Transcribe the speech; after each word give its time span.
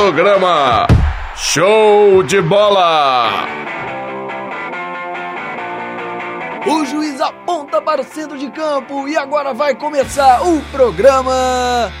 programa 0.00 0.86
Show 1.36 2.22
de 2.22 2.40
Bola! 2.40 3.46
O 6.66 6.86
juiz 6.86 7.20
aponta 7.20 7.82
para 7.82 8.00
o 8.00 8.04
centro 8.04 8.38
de 8.38 8.50
campo 8.50 9.06
e 9.06 9.14
agora 9.14 9.52
vai 9.52 9.74
começar 9.74 10.40
o 10.42 10.62
programa. 10.72 11.92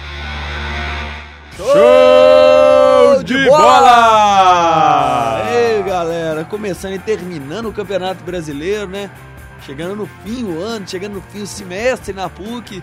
Show 1.58 3.22
de 3.22 3.46
bola! 3.46 5.42
Ei, 5.52 5.82
galera, 5.82 6.42
começando 6.44 6.94
e 6.94 6.98
terminando 6.98 7.66
o 7.68 7.72
Campeonato 7.72 8.24
Brasileiro, 8.24 8.88
né? 8.88 9.10
Chegando 9.66 9.94
no 9.94 10.06
fim 10.24 10.44
o 10.44 10.62
ano, 10.62 10.88
chegando 10.88 11.16
no 11.16 11.20
fim 11.20 11.42
o 11.42 11.46
semestre 11.46 12.14
na 12.14 12.30
PUC. 12.30 12.82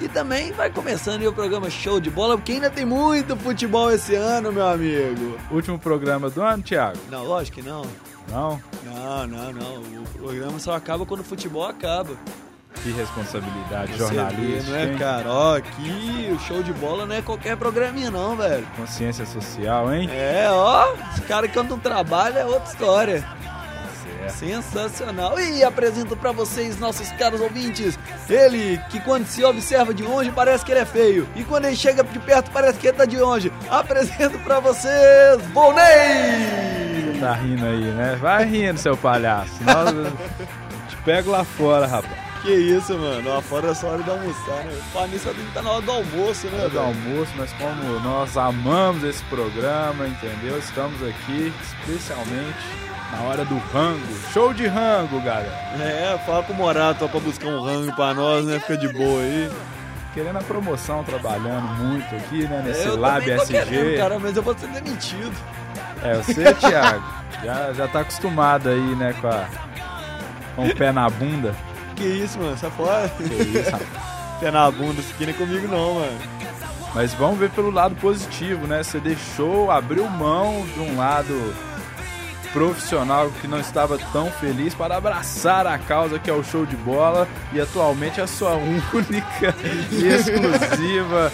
E 0.00 0.08
também 0.08 0.52
vai 0.52 0.70
começando 0.70 1.20
aí 1.20 1.28
o 1.28 1.32
programa 1.32 1.70
Show 1.70 2.00
de 2.00 2.10
Bola, 2.10 2.36
porque 2.36 2.52
ainda 2.52 2.68
tem 2.68 2.84
muito 2.84 3.36
futebol 3.36 3.90
esse 3.90 4.14
ano, 4.14 4.52
meu 4.52 4.66
amigo. 4.66 5.38
Último 5.50 5.78
programa 5.78 6.28
do 6.28 6.42
ano, 6.42 6.62
Thiago? 6.62 6.98
Não, 7.10 7.24
lógico 7.24 7.58
que 7.58 7.62
não. 7.66 7.82
Não? 8.28 8.60
Não, 8.84 9.26
não, 9.26 9.52
não. 9.52 9.82
O 10.02 10.18
programa 10.18 10.58
só 10.58 10.74
acaba 10.74 11.06
quando 11.06 11.20
o 11.20 11.24
futebol 11.24 11.64
acaba. 11.66 12.14
Que 12.82 12.90
responsabilidade 12.90 13.92
Você 13.92 13.98
jornalística. 13.98 14.72
vê, 14.72 14.86
não 14.86 14.94
é, 14.94 14.98
cara? 14.98 15.30
Ó, 15.30 15.56
aqui 15.56 16.28
o 16.34 16.38
show 16.40 16.62
de 16.62 16.72
bola 16.72 17.06
não 17.06 17.14
é 17.14 17.22
qualquer 17.22 17.56
programinha, 17.56 18.10
não, 18.10 18.36
velho. 18.36 18.66
Consciência 18.76 19.24
social, 19.24 19.94
hein? 19.94 20.10
É, 20.12 20.48
ó, 20.50 20.92
os 21.14 21.20
caras 21.20 21.50
que 21.50 21.58
andam 21.58 21.78
trabalho 21.78 22.36
é 22.36 22.44
outra 22.44 22.70
história. 22.70 23.24
Certo. 24.30 24.62
Sensacional. 24.62 25.38
E 25.38 25.62
apresento 25.62 26.16
pra 26.16 26.32
vocês, 26.32 26.78
nossos 26.78 27.10
caros 27.12 27.40
ouvintes, 27.40 27.98
ele 28.28 28.80
que 28.90 29.00
quando 29.00 29.26
se 29.26 29.44
observa 29.44 29.92
de 29.92 30.02
longe 30.02 30.30
parece 30.30 30.64
que 30.64 30.72
ele 30.72 30.80
é 30.80 30.84
feio. 30.84 31.28
E 31.34 31.44
quando 31.44 31.66
ele 31.66 31.76
chega 31.76 32.02
de 32.02 32.18
perto 32.18 32.50
parece 32.50 32.78
que 32.78 32.88
ele 32.88 32.96
tá 32.96 33.04
de 33.04 33.18
longe. 33.18 33.52
Apresento 33.68 34.38
pra 34.40 34.60
vocês, 34.60 35.40
Volney! 35.52 37.18
Tá 37.20 37.34
rindo 37.34 37.64
aí, 37.64 37.84
né? 37.92 38.18
Vai 38.20 38.44
rindo, 38.44 38.78
seu 38.78 38.96
palhaço. 38.96 39.52
Eu 39.62 40.88
te 40.88 40.96
pego 41.04 41.30
lá 41.30 41.44
fora, 41.44 41.86
rapaz. 41.86 42.24
Que 42.42 42.52
isso, 42.52 42.92
mano. 42.98 43.26
Lá 43.26 43.40
fora 43.40 43.68
é 43.68 43.74
só 43.74 43.86
hora 43.88 44.02
de 44.02 44.10
almoçar, 44.10 44.64
né? 44.64 44.78
Mim 45.08 45.18
só 45.18 45.30
tem 45.30 45.42
que 45.42 45.48
estar 45.48 45.62
na 45.62 45.70
hora 45.70 45.82
do 45.82 45.90
almoço, 45.90 46.46
né, 46.48 46.60
Hora 46.60 46.68
do 46.68 46.78
almoço, 46.78 47.32
mas 47.38 47.50
como 47.54 48.00
nós 48.00 48.36
amamos 48.36 49.02
esse 49.02 49.24
programa, 49.24 50.06
entendeu? 50.06 50.58
Estamos 50.58 51.02
aqui 51.02 51.50
especialmente 51.62 52.58
na 53.14 53.22
hora 53.28 53.44
do 53.44 53.56
rango. 53.72 54.00
Show 54.32 54.52
de 54.52 54.66
rango, 54.66 55.20
galera. 55.20 55.52
É, 55.80 56.18
fala 56.26 56.42
com 56.42 56.52
o 56.52 56.56
Morato 56.56 57.04
ó, 57.04 57.08
pra 57.08 57.20
buscar 57.20 57.48
um 57.48 57.62
rango 57.62 57.92
pra 57.94 58.12
nós, 58.12 58.44
né? 58.44 58.58
Fica 58.58 58.76
de 58.76 58.88
boa 58.88 59.22
aí. 59.22 59.50
Querendo 60.12 60.38
a 60.38 60.42
promoção, 60.42 61.02
trabalhando 61.02 61.66
muito 61.82 62.14
aqui, 62.14 62.46
né? 62.46 62.62
Nesse 62.64 62.86
eu 62.86 62.96
Lab 62.96 63.28
SG. 63.28 63.52
querendo, 63.52 63.96
cara, 63.96 64.18
mas 64.18 64.36
eu 64.36 64.42
vou 64.42 64.56
ser 64.56 64.68
demitido. 64.68 65.34
É, 66.02 66.14
você, 66.14 66.54
Thiago, 66.54 67.04
já, 67.42 67.72
já 67.72 67.88
tá 67.88 68.00
acostumado 68.00 68.68
aí, 68.68 68.94
né, 68.94 69.14
com, 69.20 69.26
a, 69.26 69.46
com 70.54 70.66
o 70.68 70.76
pé 70.76 70.92
na 70.92 71.08
bunda. 71.08 71.54
Que 71.96 72.04
isso, 72.04 72.38
mano? 72.38 72.56
Sai 72.56 72.70
fora. 72.70 73.08
Que 73.08 73.24
isso. 73.24 74.04
Pé 74.40 74.50
na 74.50 74.68
bunda, 74.68 75.00
isso 75.00 75.12
aqui 75.14 75.26
não 75.26 75.32
é 75.32 75.36
comigo 75.36 75.68
não, 75.68 75.94
mano. 75.94 76.18
Mas 76.92 77.14
vamos 77.14 77.38
ver 77.38 77.50
pelo 77.50 77.70
lado 77.70 77.94
positivo, 77.96 78.66
né? 78.66 78.82
Você 78.82 78.98
deixou, 78.98 79.70
abriu 79.70 80.08
mão 80.08 80.66
de 80.74 80.80
um 80.80 80.96
lado 80.96 81.54
profissional 82.54 83.30
que 83.40 83.48
não 83.48 83.58
estava 83.58 83.98
tão 84.12 84.30
feliz 84.30 84.72
para 84.74 84.96
abraçar 84.96 85.66
a 85.66 85.76
causa 85.76 86.20
que 86.20 86.30
é 86.30 86.32
o 86.32 86.44
show 86.44 86.64
de 86.64 86.76
bola 86.76 87.28
e 87.52 87.60
atualmente 87.60 88.20
é 88.20 88.22
a 88.22 88.28
sua 88.28 88.54
única 88.54 89.52
e 89.90 90.06
exclusiva 90.06 91.32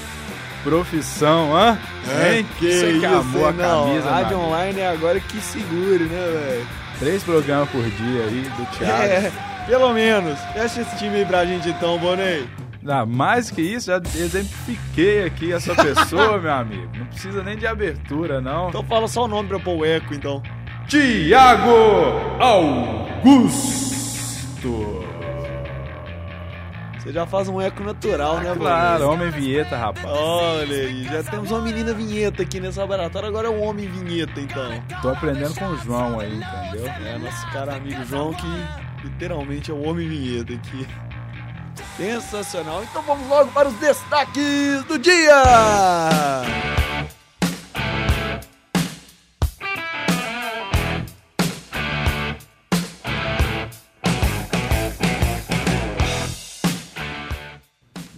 profissão, 0.64 1.54
hã? 1.54 1.78
Hein? 2.26 2.46
Você 2.58 2.98
que 2.98 3.06
amou 3.06 3.46
a 3.46 3.50
hein? 3.50 3.56
não, 3.56 3.86
camisa, 3.86 4.10
Rádio 4.10 4.38
online 4.38 4.80
é 4.80 4.88
agora 4.88 5.20
que 5.20 5.40
segure, 5.40 6.04
né, 6.04 6.26
velho? 6.32 6.66
Três 6.98 7.22
programas 7.22 7.68
por 7.68 7.82
dia 7.82 8.24
aí 8.24 8.50
do 8.56 8.78
Thiago. 8.78 9.02
É, 9.02 9.32
pelo 9.66 9.92
menos. 9.92 10.38
Fecha 10.52 10.80
esse 10.80 10.96
time 10.96 11.16
aí 11.16 11.24
pra 11.24 11.44
gente 11.44 11.68
então, 11.68 11.98
Bonei. 11.98 12.46
Ah, 12.86 13.04
mais 13.04 13.50
que 13.50 13.60
isso, 13.60 13.88
já 13.88 13.98
exemplifiquei 13.98 15.24
aqui 15.24 15.52
essa 15.52 15.74
pessoa, 15.74 16.38
meu 16.40 16.52
amigo. 16.52 16.90
Não 16.96 17.06
precisa 17.06 17.42
nem 17.42 17.56
de 17.56 17.66
abertura, 17.66 18.40
não. 18.40 18.70
Então 18.70 18.82
fala 18.84 19.06
só 19.06 19.24
o 19.24 19.28
nome 19.28 19.48
pra 19.48 19.58
eu 19.58 19.60
pôr 19.60 19.78
o 19.78 19.84
eco, 19.84 20.14
então. 20.14 20.42
Tiago 20.90 21.70
Augusto. 22.40 23.86
Você 26.98 27.12
já 27.12 27.24
faz 27.24 27.48
um 27.48 27.60
eco 27.60 27.84
natural, 27.84 28.40
né, 28.40 28.52
Claro, 28.56 29.04
Bonei? 29.04 29.14
homem 29.14 29.30
vinheta, 29.30 29.76
rapaz. 29.76 30.04
Olha 30.04 30.76
aí, 30.76 31.04
já 31.04 31.22
temos 31.22 31.52
uma 31.52 31.60
menina 31.60 31.94
vinheta 31.94 32.42
aqui 32.42 32.58
nesse 32.58 32.76
laboratório, 32.80 33.28
agora 33.28 33.46
é 33.46 33.50
um 33.52 33.62
homem 33.62 33.86
vinheta, 33.88 34.40
então. 34.40 34.82
Tô 35.00 35.10
aprendendo 35.10 35.54
com 35.54 35.66
o 35.68 35.76
João 35.76 36.18
aí, 36.18 36.34
entendeu? 36.34 36.88
É, 37.06 37.18
nosso 37.18 37.46
cara 37.52 37.76
amigo 37.76 38.04
João, 38.04 38.34
que 38.34 38.48
literalmente 39.04 39.70
é 39.70 39.74
o 39.74 39.88
homem 39.88 40.08
vinheta 40.08 40.54
aqui. 40.54 40.88
Sensacional. 41.96 42.82
Então 42.82 43.00
vamos 43.02 43.28
logo 43.28 43.52
para 43.52 43.68
os 43.68 43.74
destaques 43.74 44.82
do 44.88 44.98
dia! 44.98 45.40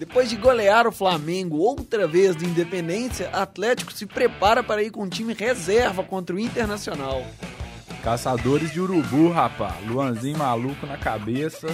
Depois 0.02 0.28
de 0.28 0.34
golear 0.34 0.84
o 0.88 0.90
Flamengo 0.90 1.58
outra 1.58 2.08
vez 2.08 2.34
do 2.34 2.44
Independência, 2.44 3.28
Atlético 3.28 3.92
se 3.92 4.04
prepara 4.04 4.60
para 4.60 4.82
ir 4.82 4.90
com 4.90 5.04
o 5.04 5.08
time 5.08 5.32
reserva 5.32 6.02
contra 6.02 6.34
o 6.34 6.40
Internacional. 6.40 7.24
Caçadores 8.02 8.72
de 8.72 8.80
urubu, 8.80 9.30
rapaz. 9.30 9.74
Luanzinho 9.86 10.36
maluco 10.36 10.88
na 10.88 10.98
cabeça. 10.98 11.68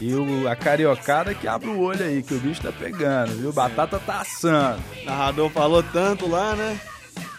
E 0.00 0.12
o, 0.12 0.48
a 0.48 0.56
cariocada 0.56 1.34
que 1.34 1.46
abre 1.46 1.68
o 1.68 1.78
olho 1.78 2.04
aí, 2.04 2.20
que 2.20 2.34
o 2.34 2.40
bicho 2.40 2.62
tá 2.62 2.72
pegando, 2.72 3.32
viu? 3.36 3.52
Batata 3.52 4.00
tá 4.00 4.22
assando. 4.22 4.82
O 5.00 5.04
narrador 5.06 5.48
falou 5.50 5.84
tanto 5.84 6.28
lá, 6.28 6.56
né? 6.56 6.80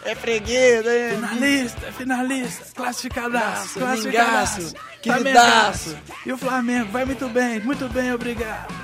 É 0.06 0.14
freguês, 0.14 0.82
né? 0.86 1.10
Finalista, 1.16 1.92
finalista, 1.92 2.64
classificadaço, 2.74 3.78
classificadaço. 3.78 4.74
Tá. 5.02 5.20
Mengaço. 5.20 5.96
E 6.24 6.32
o 6.32 6.38
Flamengo 6.38 6.90
vai 6.90 7.04
muito 7.04 7.28
bem, 7.28 7.60
muito 7.60 7.86
bem, 7.90 8.10
obrigado. 8.10 8.83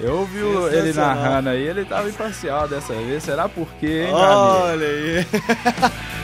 Eu 0.00 0.18
ouvi 0.18 0.38
ele 0.72 0.92
narrando 0.92 1.48
aí, 1.48 1.62
ele 1.62 1.84
tava 1.84 2.08
imparcial 2.08 2.68
dessa 2.68 2.94
vez. 2.94 3.22
Será 3.24 3.48
por 3.48 3.68
quê, 3.80 4.04
hein? 4.06 4.14
Olha 4.14 4.86
aí. 4.86 5.26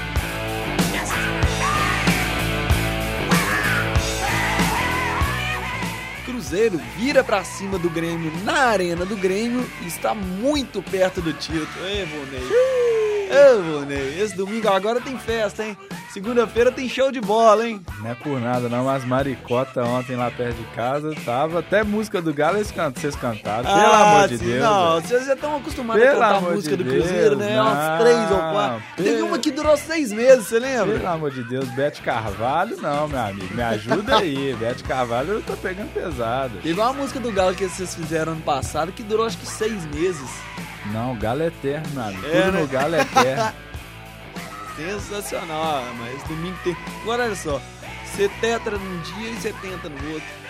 Cruzeiro 6.25 6.81
vira 6.97 7.25
pra 7.25 7.43
cima 7.43 7.79
do 7.79 7.91
Grêmio 7.91 8.33
na 8.45 8.69
arena 8.69 9.05
do 9.05 9.17
Grêmio 9.17 9.69
e 9.83 9.87
está 9.87 10.15
muito 10.15 10.81
perto 10.83 11.21
do 11.21 11.33
título. 11.33 11.67
Ei, 11.85 12.05
Vonei. 12.05 13.04
Vonei. 13.29 14.21
Esse 14.21 14.37
domingo 14.37 14.69
agora 14.69 15.01
tem 15.01 15.19
festa, 15.19 15.65
hein? 15.65 15.77
Segunda-feira 16.12 16.71
tem 16.71 16.89
show 16.89 17.11
de 17.11 17.21
bola, 17.21 17.67
hein? 17.69 17.81
Não 18.01 18.11
é 18.11 18.15
por 18.15 18.41
nada 18.41 18.69
não, 18.69 18.85
mas 18.85 19.05
Maricota 19.05 19.83
ontem 19.83 20.15
lá 20.15 20.31
perto 20.31 20.57
de 20.57 20.65
casa 20.75 21.12
tava 21.25 21.59
até 21.59 21.83
música 21.83 22.23
do 22.23 22.33
Galo 22.33 22.57
eles 22.59 22.71
can- 22.71 22.93
vocês 22.95 23.17
cantaram. 23.17 23.65
Pelo 23.65 23.77
Ah, 23.77 24.17
amor 24.17 24.29
de 24.29 24.39
sim, 24.39 24.45
Deus. 24.45 24.62
Não, 24.62 25.01
vocês 25.01 25.27
já 25.27 25.35
estão 25.35 25.57
acostumados 25.57 26.01
Pelo 26.05 26.23
a 26.23 26.29
cantar 26.29 26.37
a 26.37 26.41
música 26.53 26.77
de 26.77 26.85
do 26.85 26.91
Cruzeiro, 26.91 27.35
Deus, 27.37 27.51
né? 27.51 27.57
não. 27.57 27.65
Umas 27.67 28.01
três 28.01 28.31
ou 28.31 28.39
quatro. 28.39 28.83
Teve 28.97 29.11
Pelo- 29.15 29.27
uma 29.27 29.39
que 29.41 29.51
durou 29.51 29.77
seis 29.77 30.12
meses, 30.12 30.47
você 30.47 30.59
lembra? 30.61 30.97
Pelo 30.99 31.09
amor 31.09 31.31
de 31.33 31.43
Deus, 31.43 31.69
Bete 31.71 32.01
Carvalho 32.01 32.77
não, 32.81 33.09
meu 33.09 33.19
amigo. 33.21 33.53
Me 33.55 33.62
ajuda 33.62 34.19
aí. 34.19 34.55
Bete 34.61 34.85
Carvalho 34.85 35.33
eu 35.33 35.43
tô 35.43 35.55
pegando 35.56 35.93
pesado. 35.93 36.59
Teve 36.62 36.81
uma 36.81 36.93
música 36.93 37.19
do 37.19 37.33
Galo 37.33 37.55
que 37.56 37.67
vocês 37.69 37.93
fizeram 37.93 38.33
ano 38.35 38.43
passado 38.43 38.93
que 38.93 39.03
durou 39.03 39.27
acho 39.27 39.39
que 39.39 39.47
seis 39.47 39.85
meses. 39.87 40.31
Não, 40.93 41.17
Galo 41.17 41.43
é 41.43 41.47
eterno, 41.47 42.03
amigo. 42.03 42.27
É, 42.27 42.43
Tudo 42.43 42.53
né? 42.53 42.61
no 42.61 42.67
Galo 42.69 42.95
é 42.95 43.00
eterno. 43.00 43.53
Sensacional, 44.77 45.85
mas 45.99 46.23
domingo 46.25 46.56
tem. 46.64 46.76
Agora 47.03 47.25
olha 47.25 47.37
só, 47.37 47.61
você 48.05 48.29
tetra 48.41 48.76
num 48.76 49.00
dia 49.00 49.31
e 49.31 49.35
você 49.35 49.53
tenta 49.61 49.88
no 49.88 50.12
outro. 50.12 50.44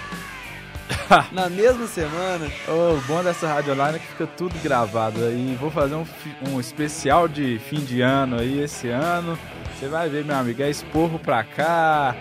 Na 1.32 1.48
mesma 1.48 1.86
semana. 1.86 2.50
O 2.68 3.00
bom 3.06 3.22
dessa 3.22 3.46
rádio 3.46 3.72
online 3.72 3.96
é 3.96 3.98
que 3.98 4.06
fica 4.06 4.26
tudo 4.26 4.54
gravado 4.62 5.24
aí. 5.24 5.56
Vou 5.60 5.70
fazer 5.70 5.94
um, 5.94 6.06
um 6.50 6.60
especial 6.60 7.28
de 7.28 7.58
fim 7.58 7.80
de 7.80 8.00
ano 8.00 8.38
aí 8.38 8.60
esse 8.62 8.88
ano. 8.88 9.38
Você 9.78 9.88
vai 9.88 10.08
ver, 10.08 10.24
meu 10.24 10.36
amigo, 10.36 10.62
é 10.62 10.70
esporro 10.70 11.18
pra 11.18 11.42
cá, 11.42 12.16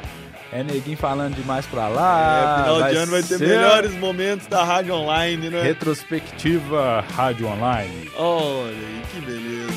é 0.54 0.64
neguinho 0.64 0.98
falando 0.98 1.36
demais 1.36 1.66
pra 1.66 1.88
lá. 1.88 2.60
é, 2.60 2.64
final 2.64 2.84
de 2.84 2.96
ano 2.96 3.12
vai 3.12 3.24
ter 3.24 3.38
ser 3.40 3.48
melhores 3.48 3.94
momentos 3.96 4.46
da 4.46 4.64
rádio 4.64 4.94
online, 4.94 5.50
né? 5.50 5.64
Retrospectiva 5.64 7.04
Rádio 7.16 7.48
Online. 7.48 8.12
Olha 8.16 8.70
aí, 8.70 9.02
que 9.12 9.22
beleza. 9.22 9.74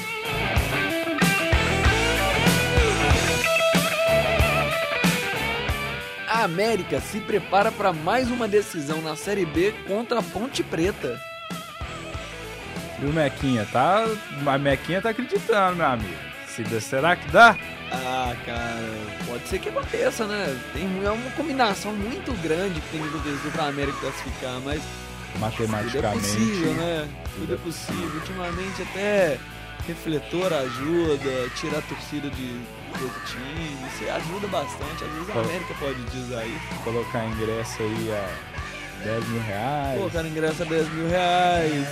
A 6.29 6.45
América 6.45 7.01
se 7.01 7.21
prepara 7.21 7.73
para 7.73 7.93
mais 7.95 8.31
uma 8.31 8.47
decisão 8.47 9.01
na 9.01 9.17
Série 9.17 9.47
B 9.47 9.73
contra 9.87 10.19
a 10.19 10.23
Ponte 10.23 10.63
Preta. 10.63 11.19
E 13.01 13.07
o 13.07 13.13
Mequinha, 13.13 13.67
tá? 13.73 14.07
A 14.47 14.59
Mequinha 14.59 15.01
tá 15.01 15.11
acreditando, 15.11 15.77
meu 15.77 15.87
amigo. 15.87 16.27
torcida. 16.57 16.81
Será 16.81 17.17
que 17.17 17.31
dá? 17.31 17.57
Ah, 18.05 18.37
cara, 18.45 19.27
pode 19.27 19.49
ser 19.49 19.59
que 19.59 19.69
aconteça, 19.69 20.27
né? 20.27 20.61
Tem, 20.73 20.85
é 21.05 21.11
uma 21.11 21.31
combinação 21.33 21.93
muito 21.93 22.33
grande 22.43 22.81
que 22.81 22.89
tem 22.91 23.01
que 23.01 23.09
acontecer 23.09 23.51
pra 23.53 23.67
América 23.67 23.99
classificar, 24.01 24.61
mas 24.65 24.81
tudo 24.81 25.37
é 25.37 25.39
Matematicamente. 25.39 26.19
possível, 26.23 26.75
né? 26.75 27.09
Tudo 27.37 27.55
é 27.55 27.57
possível. 27.59 28.11
Ultimamente 28.15 28.83
até 28.83 29.39
refletor 29.87 30.53
ajuda, 30.53 31.49
tirar 31.55 31.79
a 31.79 31.83
torcida 31.83 32.29
de 32.31 32.61
outro 33.03 33.21
time, 33.27 33.77
isso 33.89 34.11
ajuda 34.11 34.49
bastante. 34.49 35.05
Às 35.05 35.11
vezes 35.13 35.31
a. 35.31 35.41
América 35.41 35.75
pode 35.79 36.03
dizer 36.05 36.47
isso. 36.47 36.83
Colocar 36.83 37.25
ingresso 37.27 37.83
aí 37.83 38.11
a 38.13 39.05
10 39.05 39.29
mil 39.29 39.43
reais. 39.43 40.01
Pô, 40.01 40.07
o 40.07 40.11
cara 40.11 40.29
ingressa 40.29 40.65
10 40.65 40.89
mil 40.93 41.09
reais. 41.09 41.89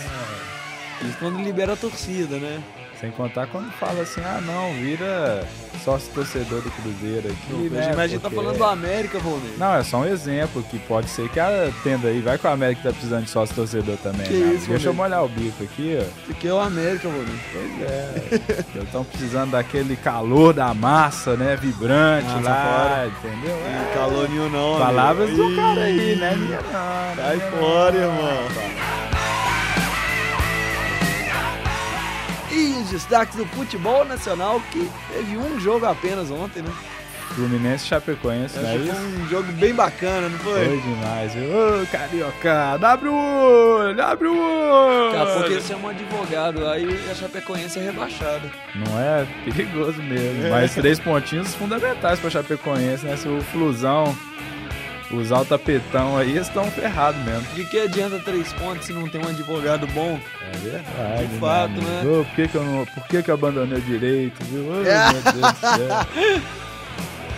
Isso 1.02 1.16
quando 1.18 1.42
libera 1.42 1.74
a 1.74 1.76
torcida, 1.76 2.38
né? 2.38 2.62
Sem 3.04 3.10
contar 3.10 3.46
quando 3.48 3.70
fala 3.72 4.00
assim, 4.00 4.22
ah 4.24 4.40
não, 4.40 4.72
vira 4.72 5.46
sócio 5.84 6.10
torcedor 6.14 6.62
do 6.62 6.70
Cruzeiro 6.70 7.28
aqui. 7.28 7.52
Não, 7.52 7.58
né? 7.68 7.88
mas 7.88 7.98
a 7.98 8.06
gente 8.06 8.22
tá 8.22 8.30
falando 8.30 8.56
do 8.56 8.64
América, 8.64 9.18
Volney. 9.18 9.52
Não, 9.58 9.74
é 9.74 9.84
só 9.84 9.98
um 9.98 10.06
exemplo 10.06 10.62
que 10.62 10.78
pode 10.78 11.10
ser 11.10 11.28
que 11.28 11.38
a 11.38 11.70
tenda 11.82 12.08
aí, 12.08 12.22
vai 12.22 12.38
que 12.38 12.46
o 12.46 12.50
América 12.50 12.80
tá 12.84 12.92
precisando 12.92 13.24
de 13.24 13.30
sócio 13.30 13.54
torcedor 13.54 13.98
também. 13.98 14.26
Que 14.26 14.32
né? 14.38 14.54
isso, 14.54 14.68
Deixa 14.68 14.88
eu 14.88 14.94
molhar 14.94 15.22
o 15.22 15.28
bico 15.28 15.62
aqui, 15.62 15.98
ó. 16.00 16.22
Isso 16.22 16.30
aqui 16.30 16.48
é 16.48 16.52
o 16.54 16.58
América, 16.58 17.08
Volney. 17.10 17.40
Pois 17.52 17.90
é. 17.90 18.64
Eles 18.74 18.84
estão 18.84 19.04
precisando 19.04 19.50
daquele 19.50 19.96
calor 19.96 20.54
da 20.54 20.72
massa, 20.72 21.36
né? 21.36 21.56
Vibrante 21.56 22.26
Massa 22.26 22.48
lá, 22.48 23.06
entendeu? 23.06 23.54
Não 23.54 23.90
É. 23.90 23.94
calor 23.94 24.28
nenhum 24.30 24.48
não, 24.48 24.78
Palavras 24.78 25.28
amigo. 25.28 25.50
do 25.50 25.56
cara 25.56 25.82
aí, 25.82 26.16
né? 26.16 26.34
Minha 26.36 26.62
não. 26.62 27.16
Sai 27.16 27.36
minha 27.36 27.50
fora, 27.50 27.96
irmão. 27.96 28.83
Destaques 32.94 33.36
do 33.36 33.44
futebol 33.46 34.04
nacional, 34.04 34.60
que 34.70 34.88
teve 35.12 35.36
um 35.36 35.58
jogo 35.58 35.84
apenas 35.84 36.30
ontem, 36.30 36.62
né? 36.62 36.72
Fluminense 37.34 37.86
Chapecoense, 37.86 38.56
é 38.58 38.76
isso? 38.76 38.94
foi 38.94 39.22
um 39.22 39.28
jogo 39.28 39.52
bem 39.54 39.74
bacana, 39.74 40.28
não 40.28 40.38
foi? 40.38 40.66
Foi 40.66 40.80
demais, 40.80 41.34
viu? 41.34 41.50
Ô, 41.50 41.86
carioca, 41.90 42.78
abre 42.80 43.08
o 43.08 43.14
olho, 43.14 44.00
abre 44.00 44.28
o 44.28 44.38
olho! 44.38 45.12
Daqui 45.12 45.30
a 45.30 45.34
pouco 45.34 45.50
eles 45.50 45.66
chamam 45.66 45.86
um 45.86 45.88
advogado, 45.88 46.68
aí 46.68 47.10
a 47.10 47.14
Chapecoense 47.14 47.78
é 47.80 47.82
rebaixada. 47.82 48.48
Não 48.76 49.00
é 49.00 49.26
perigoso 49.44 50.00
mesmo. 50.00 50.48
Mas 50.50 50.74
três 50.74 51.00
pontinhos 51.00 51.52
fundamentais 51.56 52.20
pra 52.20 52.30
Chapecoense, 52.30 53.04
né? 53.04 53.16
Se 53.16 53.26
o 53.26 53.40
Flusão 53.40 54.16
usar 55.16 55.40
o 55.40 55.44
tapetão 55.44 56.16
aí, 56.16 56.30
eles 56.30 56.46
estão 56.46 56.70
ferrados 56.70 57.20
mesmo. 57.22 57.46
De 57.54 57.64
que 57.64 57.78
adianta 57.80 58.18
três 58.18 58.52
pontos 58.54 58.86
se 58.86 58.92
não 58.92 59.08
tem 59.08 59.20
um 59.20 59.28
advogado 59.28 59.86
bom? 59.88 60.18
É 60.52 60.56
verdade. 60.58 61.26
De 61.26 61.38
fato, 61.38 61.72
meu 61.72 61.82
né? 61.82 62.00
amigo. 62.00 62.20
Ô, 62.20 62.24
por 62.24 62.34
que, 62.34 62.48
que 62.48 62.54
eu 62.54 62.64
não. 62.64 62.84
Por 62.86 63.04
que, 63.08 63.22
que 63.22 63.30
eu 63.30 63.34
abandonei 63.34 63.78
o 63.78 63.82
direito, 63.82 64.44
viu? 64.44 64.86
É. 64.86 65.12
meu 65.12 65.22
Deus 65.32 65.52
do 65.52 65.60
céu. 65.60 66.42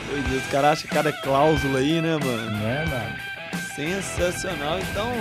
Pois 0.08 0.32
é, 0.32 0.37
os 0.37 0.46
caras 0.46 0.78
acham 0.78 0.90
cada 0.90 1.12
cláusula 1.12 1.78
aí, 1.78 2.00
né, 2.00 2.19
mano? 2.23 2.50
Não 2.50 2.69
é, 2.69 2.87
mano? 2.87 3.17
Sensacional. 3.75 4.79
Então, 4.79 5.12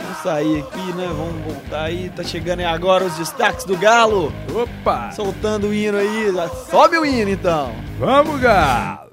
vamos 0.00 0.18
sair 0.22 0.60
aqui, 0.60 0.92
né? 0.94 1.06
Vamos 1.08 1.42
voltar 1.44 1.84
aí. 1.84 2.10
Tá 2.10 2.22
chegando 2.22 2.60
aí 2.60 2.64
agora 2.64 3.04
os 3.04 3.16
destaques 3.16 3.64
do 3.64 3.76
Galo. 3.76 4.32
Opa! 4.54 5.10
Soltando 5.12 5.68
o 5.68 5.74
hino 5.74 5.98
aí. 5.98 6.32
Sobe 6.70 6.96
o 6.96 7.04
hino, 7.04 7.30
então. 7.30 7.74
Vamos, 7.98 8.40
Galo! 8.40 9.08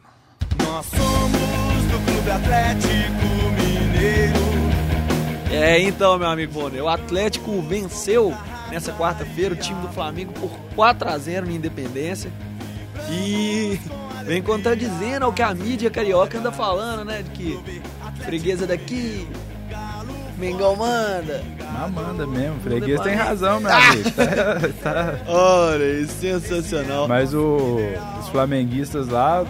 Nós 0.64 0.86
somos 0.86 1.65
Atlético 2.32 3.26
Mineiro. 3.58 4.46
É, 5.52 5.80
então, 5.80 6.18
meu 6.18 6.28
amigo 6.30 6.52
Bonner, 6.54 6.84
o 6.84 6.90
Atlético 6.90 7.62
venceu 7.62 8.34
nessa 8.70 8.92
quarta-feira 8.92 9.54
o 9.54 9.58
time 9.58 9.80
do 9.82 9.88
Flamengo 9.90 10.34
por 10.34 10.50
4 10.76 11.10
a 11.10 11.18
0 11.18 11.46
na 11.46 11.54
Independência. 11.54 12.32
E 13.10 13.80
vem 14.26 14.42
contradizendo 14.42 15.26
ao 15.26 15.32
que 15.34 15.42
a 15.42 15.54
mídia 15.54 15.90
carioca 15.90 16.38
anda 16.40 16.52
falando, 16.52 17.06
né? 17.06 17.22
De 17.22 17.30
que 17.32 17.60
freguesa 18.26 18.66
daqui, 18.66 19.28
Mengão 20.38 20.76
manda. 20.76 21.42
Mas 21.72 21.92
manda 21.92 22.28
mesmo, 22.28 22.60
freguês 22.62 22.98
Manda 22.98 23.10
tem 23.10 23.18
razão, 23.18 23.60
meu 23.60 23.72
amigo. 23.72 24.12
Tá- 24.12 24.70
tá, 24.84 25.16
Olha, 25.32 26.02
é 26.04 26.06
sensacional. 26.08 27.08
Mas 27.08 27.34
o- 27.34 27.78
os 28.20 28.28
flamenguistas 28.30 29.08
lá, 29.08 29.46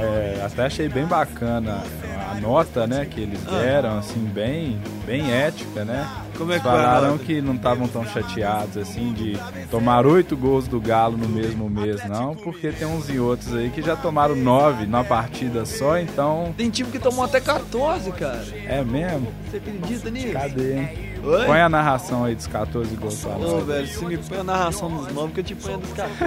é, 0.00 0.42
até 0.44 0.66
achei 0.66 0.88
bem 0.88 1.04
bacana 1.06 1.82
a 2.30 2.40
nota, 2.40 2.86
né, 2.86 3.06
que 3.08 3.20
eles 3.20 3.40
Ah. 3.46 3.58
deram, 3.60 3.98
assim, 3.98 4.20
bem, 4.20 4.80
bem 5.04 5.30
ética, 5.32 5.84
né? 5.84 6.08
Como 6.38 6.52
é 6.52 6.56
que 6.56 6.62
falaram 6.62 7.18
que 7.18 7.42
não 7.42 7.54
estavam 7.54 7.86
tão 7.86 8.04
chateados, 8.06 8.76
assim, 8.78 9.12
de 9.12 9.36
tomar 9.70 10.06
oito 10.06 10.34
gols 10.36 10.66
do 10.66 10.80
Galo 10.80 11.16
no 11.18 11.28
mesmo 11.28 11.68
mês, 11.68 12.02
não, 12.08 12.34
porque 12.34 12.70
tem 12.72 12.86
uns 12.86 13.10
e 13.10 13.18
outros 13.18 13.54
aí 13.54 13.68
que 13.68 13.82
já 13.82 13.94
tomaram 13.94 14.34
nove 14.34 14.86
numa 14.86 15.04
partida 15.04 15.66
só, 15.66 15.98
então 15.98 16.54
Tem 16.56 16.70
time 16.70 16.90
que 16.90 16.98
tomou 16.98 17.24
até 17.24 17.40
14, 17.40 18.10
cara. 18.12 18.42
é 18.66 18.82
mesmo? 18.82 19.28
Você 19.50 19.58
acredita 19.58 20.10
nisso? 20.10 20.32
Cadê, 20.32 20.74
hein? 20.78 21.09
Oi? 21.22 21.46
Põe 21.46 21.60
a 21.60 21.68
narração 21.68 22.24
aí 22.24 22.34
dos 22.34 22.46
14 22.46 22.96
gols 22.96 23.22
nós. 23.24 23.64
velho, 23.66 23.86
se 23.86 24.04
me 24.04 24.16
põe 24.16 24.38
a 24.38 24.44
narração 24.44 24.88
dos 24.88 25.12
nomes 25.12 25.34
que 25.34 25.40
eu 25.40 25.44
te 25.44 25.54
ponho 25.54 25.78
dos 25.78 25.92
14. 25.92 26.24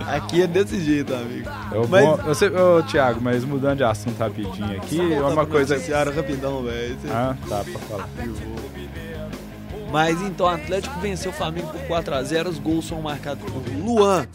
Aqui 0.08 0.42
é 0.42 0.46
desse 0.46 0.80
jeito, 0.80 1.14
amigo. 1.14 1.48
É 1.72 1.78
o 1.78 1.88
Mas- 1.88 2.04
bom, 2.04 2.18
eu 2.26 2.34
sei, 2.34 2.48
ô, 2.48 2.82
Thiago, 2.82 3.20
mas 3.20 3.44
mudando 3.44 3.78
de 3.78 3.84
assunto 3.84 4.18
rapidinho 4.18 4.76
aqui, 4.76 5.12
é 5.12 5.20
uma 5.22 5.46
coisa... 5.46 5.74
Noticiário 5.74 6.14
rapidão, 6.14 6.62
velho. 6.62 6.96
Ah, 7.10 7.34
tá, 7.48 7.64
pra 7.64 7.78
falar. 7.80 8.08
Mas 9.90 10.20
então, 10.22 10.46
o 10.46 10.48
Atlético 10.48 10.98
venceu 10.98 11.30
o 11.30 11.34
Flamengo 11.34 11.68
por 11.68 11.80
4x0. 11.82 12.48
Os 12.48 12.58
gols 12.58 12.84
são 12.86 13.00
marcados 13.00 13.44
por 13.48 13.62
Luan 13.78 14.26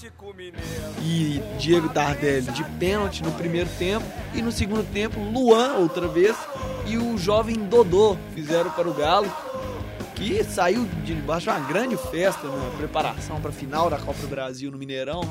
e 1.01 1.41
Diego 1.59 1.89
Tardelli 1.89 2.44
de 2.51 2.63
pênalti 2.63 3.21
no 3.21 3.31
primeiro 3.33 3.69
tempo. 3.77 4.05
E 4.33 4.41
no 4.41 4.53
segundo 4.53 4.83
tempo, 4.94 5.19
Luan 5.19 5.73
outra 5.73 6.07
vez 6.07 6.33
e 6.89 6.97
o 6.97 7.18
jovem 7.18 7.56
Dodô 7.56 8.18
fizeram 8.33 8.69
para 8.71 8.88
o 8.88 8.94
Galo. 8.94 9.31
Que 10.15 10.44
saiu 10.44 10.86
de 11.06 11.13
baixo 11.13 11.45
de 11.45 11.50
uma 11.57 11.65
grande 11.65 11.95
festa 11.95 12.45
na 12.45 12.69
preparação 12.77 13.39
para 13.39 13.51
a 13.51 13.53
final 13.53 13.89
da 13.89 13.97
Copa 13.97 14.19
do 14.19 14.27
Brasil 14.27 14.69
no 14.69 14.77
Mineirão. 14.77 15.21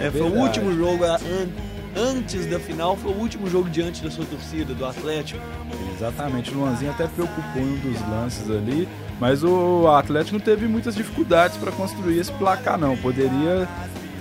É, 0.00 0.10
foi 0.10 0.22
o 0.22 0.34
último 0.34 0.72
jogo 0.74 1.04
an- 1.04 1.18
antes 1.94 2.46
da 2.46 2.58
final, 2.58 2.96
foi 2.96 3.12
o 3.12 3.16
último 3.16 3.50
jogo 3.50 3.68
diante 3.68 4.02
da 4.02 4.10
sua 4.10 4.24
torcida, 4.24 4.72
do 4.72 4.86
Atlético. 4.86 5.38
Exatamente, 5.94 6.50
o 6.52 6.54
Luanzinho 6.58 6.90
até 6.90 7.06
preocupou 7.06 7.60
em 7.60 7.66
um 7.74 7.78
dos 7.80 8.00
lances 8.08 8.48
ali, 8.50 8.88
mas 9.20 9.44
o 9.44 9.86
Atlético 9.88 10.38
não 10.38 10.44
teve 10.44 10.66
muitas 10.66 10.94
dificuldades 10.94 11.58
para 11.58 11.70
construir 11.72 12.18
esse 12.18 12.32
placar 12.32 12.78
não. 12.78 12.96
Poderia 12.96 13.68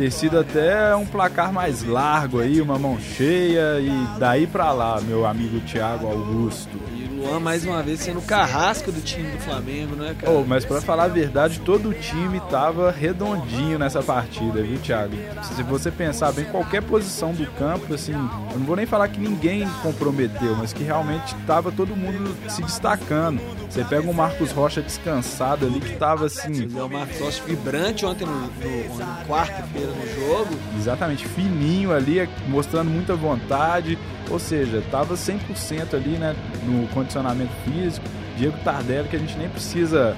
ter 0.01 0.11
sido 0.11 0.39
até 0.39 0.95
um 0.95 1.05
placar 1.05 1.53
mais 1.53 1.83
largo 1.83 2.39
aí, 2.39 2.59
uma 2.59 2.79
mão 2.79 2.99
cheia 2.99 3.79
e 3.79 4.17
daí 4.17 4.47
pra 4.47 4.71
lá, 4.71 4.99
meu 4.99 5.27
amigo 5.27 5.59
Thiago 5.59 6.07
Augusto. 6.07 6.90
Luan, 7.21 7.39
mais 7.39 7.63
uma 7.65 7.83
vez, 7.83 7.99
sendo 7.99 8.19
o 8.19 8.21
carrasco 8.23 8.91
do 8.91 8.99
time 9.01 9.29
do 9.31 9.37
Flamengo, 9.39 9.95
né, 9.95 10.15
cara? 10.19 10.33
Oh, 10.33 10.43
mas 10.43 10.65
pra 10.65 10.81
falar 10.81 11.03
a 11.03 11.07
verdade, 11.07 11.59
todo 11.59 11.89
o 11.89 11.93
time 11.93 12.39
tava 12.49 12.89
redondinho 12.91 13.77
nessa 13.77 14.01
partida, 14.01 14.61
viu, 14.63 14.79
Thiago? 14.79 15.13
Se 15.43 15.61
você 15.63 15.91
pensar 15.91 16.31
bem, 16.31 16.45
qualquer 16.45 16.81
posição 16.81 17.31
do 17.33 17.45
campo, 17.51 17.93
assim, 17.93 18.13
eu 18.13 18.59
não 18.59 18.65
vou 18.65 18.75
nem 18.75 18.85
falar 18.85 19.07
que 19.07 19.19
ninguém 19.19 19.67
comprometeu, 19.83 20.55
mas 20.55 20.73
que 20.73 20.83
realmente 20.83 21.35
tava 21.45 21.71
todo 21.71 21.95
mundo 21.95 22.35
se 22.49 22.61
destacando. 22.61 23.39
Você 23.69 23.83
pega 23.83 24.09
o 24.09 24.13
Marcos 24.13 24.51
Rocha 24.51 24.81
descansado 24.81 25.65
ali, 25.65 25.79
que 25.79 25.95
tava 25.95 26.25
assim, 26.25 26.67
O 26.75 26.89
Marcos 26.89 27.19
Rocha 27.19 27.43
vibrante 27.45 28.05
ontem 28.05 28.25
no, 28.25 28.33
no- 28.33 28.97
na 28.97 29.23
quarta-feira 29.27 29.87
no 29.91 30.27
jogo. 30.27 30.49
exatamente 30.77 31.27
fininho 31.27 31.93
ali, 31.93 32.27
mostrando 32.47 32.89
muita 32.89 33.15
vontade, 33.15 33.97
ou 34.29 34.39
seja, 34.39 34.83
tava 34.91 35.15
100% 35.15 35.93
ali, 35.93 36.17
né, 36.17 36.35
no 36.63 36.87
condicionamento 36.89 37.53
físico. 37.63 38.05
Diego 38.37 38.57
Tardelli, 38.63 39.07
que 39.09 39.15
a 39.15 39.19
gente 39.19 39.37
nem 39.37 39.49
precisa 39.49 40.15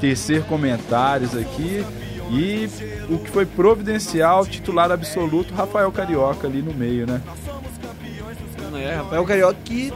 tecer 0.00 0.44
comentários 0.44 1.36
aqui. 1.36 1.84
E 2.30 2.68
o 3.08 3.18
que 3.18 3.30
foi 3.30 3.46
providencial, 3.46 4.46
titular 4.46 4.90
absoluto, 4.92 5.54
Rafael 5.54 5.90
Carioca 5.90 6.46
ali 6.46 6.60
no 6.60 6.74
meio, 6.74 7.06
né? 7.06 7.22
É, 8.74 8.96
Rafael 8.96 9.24
Carioca 9.24 9.56
que 9.64 9.92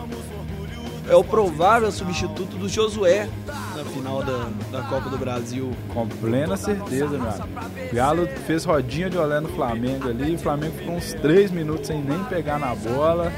é 1.09 1.17
o 1.17 1.25
provável 1.25 1.91
substituto 1.91 2.57
do 2.57 2.69
Josué 2.69 3.29
na 3.77 3.85
final 3.85 4.23
da, 4.23 4.49
da 4.71 4.83
Copa 4.83 5.11
do 5.11 5.19
Brasil. 5.19 5.73
Com 5.93 6.07
plena 6.07 6.57
certeza, 6.57 7.09
meu 7.09 7.29
amigo. 7.29 7.49
Galo 7.93 8.27
fez 8.47 8.65
rodinha 8.65 9.11
de 9.11 9.19
olé 9.19 9.41
no 9.41 9.49
Flamengo 9.49 10.09
ali, 10.09 10.35
o 10.35 10.39
Flamengo 10.39 10.77
ficou 10.79 10.95
uns 10.95 11.13
3 11.15 11.51
minutos 11.51 11.87
sem 11.87 12.03
nem 12.03 12.23
pegar 12.25 12.59
na 12.59 12.75
bola. 12.75 13.33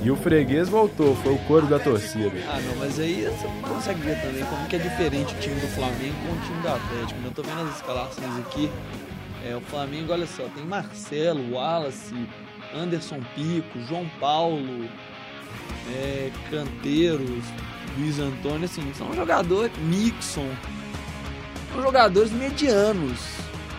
E 0.00 0.12
o 0.12 0.16
freguês 0.16 0.68
voltou, 0.68 1.16
foi 1.16 1.34
o 1.34 1.38
coro 1.40 1.66
da 1.66 1.78
torcida. 1.78 2.30
Ah, 2.48 2.60
não, 2.60 2.76
mas 2.76 3.00
aí 3.00 3.24
você 3.24 3.48
consegue 3.68 4.00
ver 4.00 4.20
também 4.22 4.44
como 4.44 4.66
que 4.68 4.76
é 4.76 4.78
diferente 4.78 5.34
o 5.34 5.38
time 5.38 5.60
do 5.60 5.66
Flamengo 5.68 6.14
com 6.24 6.34
o 6.34 6.40
time 6.40 6.62
do 6.62 6.68
Atlético. 6.68 7.20
né? 7.20 7.26
Eu 7.26 7.30
tô 7.32 7.42
vendo 7.42 7.62
as 7.68 7.76
escalações 7.76 8.38
aqui. 8.38 8.70
É, 9.44 9.56
o 9.56 9.60
Flamengo, 9.60 10.12
olha 10.12 10.26
só, 10.26 10.44
tem 10.54 10.64
Marcelo, 10.64 11.54
Wallace, 11.54 12.14
Anderson 12.74 13.20
Pico, 13.34 13.80
João 13.88 14.08
Paulo, 14.20 14.88
é, 15.90 16.30
Canteiros, 16.50 17.44
Luiz 17.98 18.18
Antônio, 18.18 18.64
assim, 18.64 18.82
são 18.96 19.12
jogadores, 19.14 19.72
Nixon, 19.82 20.48
são 21.72 21.82
jogadores 21.82 22.32
medianos. 22.32 23.18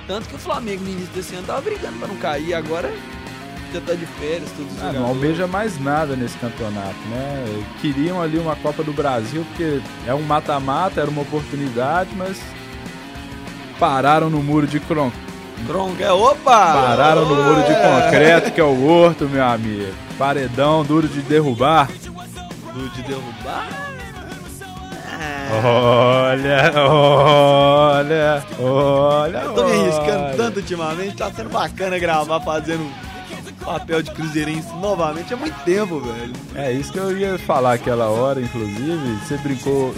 Tanto 0.07 0.27
que 0.27 0.35
o 0.35 0.39
Flamengo 0.39 0.83
no 0.83 0.89
início 0.89 1.13
desse 1.13 1.35
ano 1.35 1.45
tava 1.45 1.61
brigando 1.61 1.99
pra 1.99 2.07
não 2.07 2.15
cair, 2.17 2.53
agora 2.53 2.91
já 3.71 3.79
tá 3.81 3.93
de 3.93 4.05
férias, 4.05 4.49
tudo 4.57 4.67
Ah, 4.81 4.91
não 4.91 5.05
almeja 5.05 5.45
mais 5.45 5.79
nada 5.79 6.15
nesse 6.15 6.37
campeonato, 6.39 6.97
né? 7.09 7.63
Queriam 7.81 8.19
ali 8.19 8.39
uma 8.39 8.55
Copa 8.55 8.83
do 8.83 8.91
Brasil, 8.91 9.45
porque 9.49 9.79
é 10.07 10.13
um 10.13 10.23
mata-mata, 10.23 11.01
era 11.01 11.09
uma 11.09 11.21
oportunidade, 11.21 12.09
mas 12.15 12.41
pararam 13.79 14.29
no 14.29 14.41
muro 14.41 14.65
de 14.65 14.79
Bronca, 15.67 16.03
é, 16.03 16.11
opa! 16.11 16.73
pararam 16.73 17.25
no 17.25 17.35
muro 17.35 17.63
de 17.63 17.71
É. 17.71 18.01
concreto, 18.03 18.51
que 18.51 18.59
é 18.59 18.63
o 18.63 18.85
Horto, 18.87 19.25
meu 19.29 19.43
amigo. 19.45 19.93
Paredão 20.17 20.83
duro 20.83 21.07
de 21.07 21.21
derrubar. 21.21 21.87
Do 22.73 22.89
de 22.89 23.01
derrubar? 23.03 23.67
Olha, 25.63 26.71
olha, 26.79 28.43
olha. 28.59 29.37
Eu 29.39 29.53
tô 29.53 29.63
me 29.65 29.71
arriscando 29.81 30.23
olha. 30.25 30.37
tanto 30.37 30.57
ultimamente, 30.57 31.15
tá 31.15 31.31
sendo 31.31 31.49
bacana 31.49 31.97
gravar 31.97 32.39
fazendo 32.41 32.87
papel 33.65 34.01
de 34.03 34.11
cruzeirense 34.11 34.71
novamente 34.75 35.33
há 35.33 35.37
muito 35.37 35.59
tempo, 35.65 35.99
velho. 35.99 36.33
É 36.55 36.71
isso 36.71 36.91
que 36.91 36.99
eu 36.99 37.17
ia 37.17 37.37
falar 37.39 37.73
aquela 37.73 38.09
hora, 38.09 38.39
inclusive. 38.39 39.19
Você 39.27 39.37
brincou, 39.37 39.93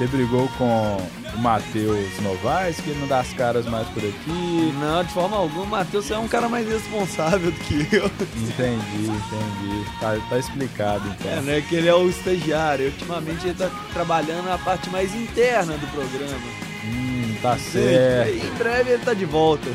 você 0.00 0.06
brigou 0.06 0.48
com 0.56 0.64
o 0.64 1.38
Matheus 1.42 2.18
Novaes, 2.22 2.80
que 2.80 2.88
ele 2.88 3.00
não 3.00 3.06
dá 3.06 3.20
as 3.20 3.34
caras 3.34 3.66
mais 3.66 3.86
por 3.88 4.02
aqui. 4.02 4.72
Não, 4.80 5.04
de 5.04 5.12
forma 5.12 5.36
alguma, 5.36 5.62
o 5.62 5.66
Matheus 5.66 6.10
é 6.10 6.16
um 6.16 6.26
cara 6.26 6.48
mais 6.48 6.66
responsável 6.66 7.50
do 7.50 7.60
que 7.60 7.86
eu. 7.94 8.06
Entendi, 8.06 9.10
entendi. 9.10 9.84
Tá, 10.00 10.16
tá 10.30 10.38
explicado 10.38 11.06
então. 11.06 11.30
É, 11.30 11.40
né? 11.42 11.60
Que 11.68 11.74
ele 11.74 11.88
é 11.88 11.94
o 11.94 12.08
estagiário. 12.08 12.86
Ultimamente 12.86 13.46
ele 13.46 13.54
tá 13.58 13.70
trabalhando 13.92 14.46
na 14.46 14.56
parte 14.56 14.88
mais 14.88 15.14
interna 15.14 15.74
do 15.74 15.86
programa. 15.88 16.48
Hum, 16.86 17.34
tá 17.42 17.56
E 17.56 17.60
certo. 17.60 18.46
em 18.46 18.54
breve 18.56 18.92
ele 18.92 19.04
tá 19.04 19.12
de 19.12 19.26
volta. 19.26 19.68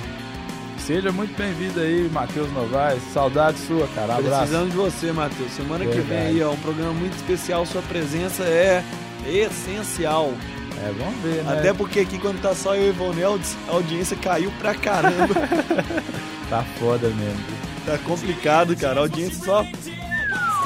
Seja 0.80 1.12
muito 1.12 1.38
bem-vindo 1.38 1.80
aí, 1.80 2.10
Matheus 2.12 2.52
Novaes. 2.52 3.02
Saudade 3.14 3.60
sua, 3.60 3.88
cara. 3.90 4.16
Abraço. 4.16 4.38
Precisamos 4.38 4.72
de 4.72 4.76
você, 4.78 5.12
Matheus. 5.12 5.52
Semana 5.52 5.86
que 5.86 5.92
vem 5.92 6.04
Verdade. 6.04 6.28
aí, 6.30 6.44
ó, 6.44 6.52
um 6.52 6.58
programa 6.58 6.94
muito 6.94 7.16
especial. 7.16 7.64
Sua 7.68 7.84
presença 7.84 8.42
é 8.44 8.84
essencial. 9.28 10.34
É, 10.84 10.92
vamos 10.98 11.16
ver, 11.22 11.44
né? 11.44 11.58
Até 11.58 11.74
porque 11.74 12.02
aqui 12.02 12.18
quando 12.18 12.42
tá 12.42 12.54
só 12.54 12.76
eu 12.76 12.88
e 12.88 12.90
o 12.90 12.90
Ivonel, 12.90 13.40
a 13.68 13.72
audiência 13.72 14.18
caiu 14.18 14.52
pra 14.60 14.74
caramba. 14.74 15.34
Tá 16.48 16.64
foda 16.80 17.08
mesmo. 17.08 17.40
tá 17.88 17.98
complicado, 17.98 18.76
cara. 18.76 19.00
A 19.00 19.04
audiência 19.04 19.44
só. 19.44 19.66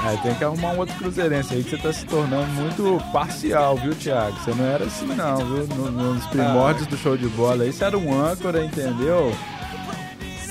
Aí 0.04 0.18
tem 0.24 0.36
que 0.36 0.44
arrumar 0.44 0.72
um 0.74 0.80
outro 0.80 0.94
cruzeirense 0.98 1.54
aí 1.54 1.64
que 1.64 1.70
você 1.70 1.78
tá 1.78 1.94
se 1.94 2.06
tornando 2.06 2.48
muito 2.48 3.02
parcial, 3.14 3.78
viu, 3.78 3.96
Thiago? 3.96 4.38
Você 4.44 4.52
não 4.56 4.66
era 4.66 4.84
assim 4.84 5.06
não, 5.06 5.38
viu? 5.38 5.68
No- 5.78 5.90
nos 5.90 6.26
primórdios 6.28 6.86
do 6.88 6.98
show 6.98 7.16
de 7.16 7.28
bola 7.30 7.64
aí, 7.64 7.72
você 7.72 7.86
era 7.86 7.98
um 7.98 8.14
âncora, 8.22 8.62
entendeu? 8.64 9.34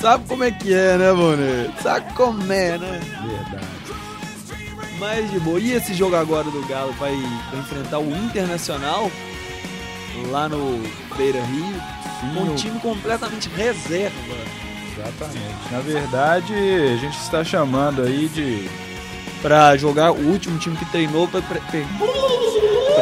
Sabe 0.00 0.24
como 0.26 0.44
é 0.44 0.50
que 0.50 0.72
é, 0.72 0.96
né, 0.96 1.12
Bonet? 1.12 1.82
Sabe 1.82 2.10
como 2.14 2.50
é, 2.50 2.78
né? 2.78 3.00
Verdade. 3.26 3.66
Mas 4.98 5.30
de 5.30 5.38
boa. 5.40 5.60
E 5.60 5.72
esse 5.72 5.94
jogo 5.94 6.16
agora 6.16 6.44
do 6.50 6.66
Galo 6.66 6.92
vai, 6.98 7.14
enfrentar 7.58 7.98
o 7.98 8.10
Internacional 8.24 9.10
lá 10.30 10.48
no 10.48 10.82
Beira 11.16 11.40
Rio 11.44 11.74
com 12.34 12.40
um 12.40 12.52
o- 12.52 12.56
time 12.56 12.78
completamente 12.80 13.48
reserva. 13.50 14.16
Exatamente. 14.96 15.72
Na 15.72 15.78
verdade, 15.80 16.52
a 16.52 16.96
gente 16.96 17.16
está 17.18 17.44
chamando 17.44 18.02
aí 18.02 18.28
de. 18.28 18.68
Pra 19.40 19.76
jogar 19.76 20.10
o 20.10 20.16
último 20.32 20.58
time 20.58 20.76
que 20.76 20.84
treinou 20.86 21.28
pra 21.28 21.40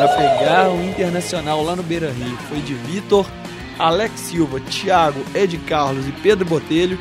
pegar 0.08 0.68
o 0.70 0.82
Internacional 0.84 1.62
lá 1.64 1.74
no 1.74 1.82
Beira 1.82 2.10
Rio. 2.12 2.36
Foi 2.50 2.60
de 2.60 2.74
Vitor, 2.74 3.26
Alex 3.78 4.20
Silva, 4.20 4.60
Thiago, 4.60 5.24
Ed 5.34 5.56
Carlos 5.58 6.06
e 6.06 6.12
Pedro 6.12 6.44
Botelho, 6.44 6.98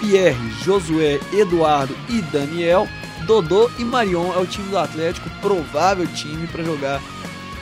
Pierre, 0.00 0.38
Josué, 0.64 1.20
Eduardo 1.34 1.94
e 2.08 2.22
Daniel, 2.22 2.88
Dodô 3.22 3.70
e 3.78 3.84
Marion 3.84 4.32
é 4.34 4.38
o 4.38 4.46
time 4.46 4.68
do 4.68 4.78
Atlético, 4.78 5.30
provável 5.40 6.06
time 6.06 6.46
pra 6.46 6.62
jogar 6.62 7.00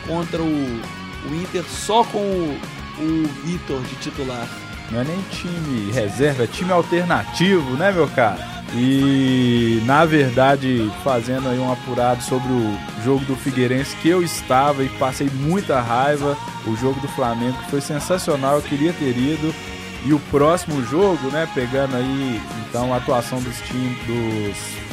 contra 0.07 0.43
o, 0.43 0.47
o 0.47 1.35
Inter 1.35 1.64
só 1.64 2.05
com 2.05 2.19
o, 2.19 2.61
o 2.99 3.29
Vitor 3.45 3.81
de 3.83 3.95
titular. 3.97 4.49
Não 4.90 5.00
é 5.00 5.05
nem 5.05 5.21
time 5.31 5.93
reserva, 5.93 6.45
é 6.45 6.47
time 6.47 6.73
alternativo, 6.73 7.76
né, 7.76 7.93
meu 7.93 8.09
cara? 8.09 8.61
E 8.75 9.83
na 9.85 10.05
verdade, 10.05 10.90
fazendo 11.02 11.49
aí 11.49 11.59
um 11.59 11.73
apurado 11.73 12.23
sobre 12.23 12.52
o 12.52 12.79
jogo 13.05 13.25
do 13.25 13.35
Figueirense 13.37 13.97
que 13.97 14.09
eu 14.09 14.23
estava 14.23 14.83
e 14.85 14.88
passei 14.90 15.29
muita 15.29 15.81
raiva, 15.81 16.37
o 16.67 16.76
jogo 16.76 17.00
do 17.00 17.09
Flamengo 17.09 17.59
que 17.59 17.71
foi 17.71 17.81
sensacional, 17.81 18.57
eu 18.57 18.62
queria 18.62 18.93
ter 18.93 19.17
ido. 19.17 19.55
E 20.05 20.14
o 20.14 20.19
próximo 20.31 20.83
jogo, 20.83 21.29
né, 21.29 21.47
pegando 21.55 21.95
aí 21.95 22.40
então 22.69 22.95
a 22.95 22.97
atuação 22.97 23.38
dos 23.43 23.61
times 23.61 23.99
dos 24.07 24.89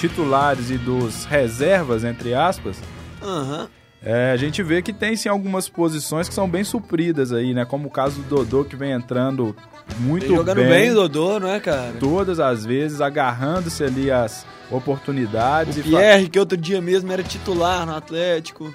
titulares 0.00 0.70
e 0.70 0.78
dos 0.78 1.24
reservas, 1.26 2.04
entre 2.04 2.32
aspas, 2.34 2.76
Aham. 3.22 3.68
é, 4.02 4.30
a 4.32 4.36
gente 4.36 4.62
vê 4.62 4.80
que 4.80 4.92
tem 4.92 5.14
sim 5.14 5.28
algumas 5.28 5.68
posições 5.68 6.28
que 6.28 6.34
são 6.34 6.48
bem 6.48 6.64
supridas 6.64 7.32
aí, 7.32 7.52
né? 7.52 7.64
Como 7.64 7.88
o 7.88 7.90
caso 7.90 8.20
do 8.22 8.36
Dodô 8.36 8.64
que 8.64 8.76
vem 8.76 8.92
entrando 8.92 9.54
muito 9.98 10.26
Vem 10.26 10.36
jogando 10.36 10.56
bem, 10.56 10.90
o 10.90 10.94
Dodô, 10.94 11.38
não 11.40 11.48
é, 11.48 11.60
cara? 11.60 11.92
todas 12.00 12.40
as 12.40 12.64
vezes, 12.64 13.00
agarrando-se 13.00 13.84
ali 13.84 14.10
as 14.10 14.46
oportunidades 14.70 15.76
O 15.76 15.80
e 15.80 15.82
Pierre, 15.82 16.28
que 16.28 16.38
outro 16.38 16.56
dia 16.56 16.80
mesmo 16.80 17.12
era 17.12 17.22
titular 17.22 17.84
no 17.84 17.94
Atlético. 17.94 18.72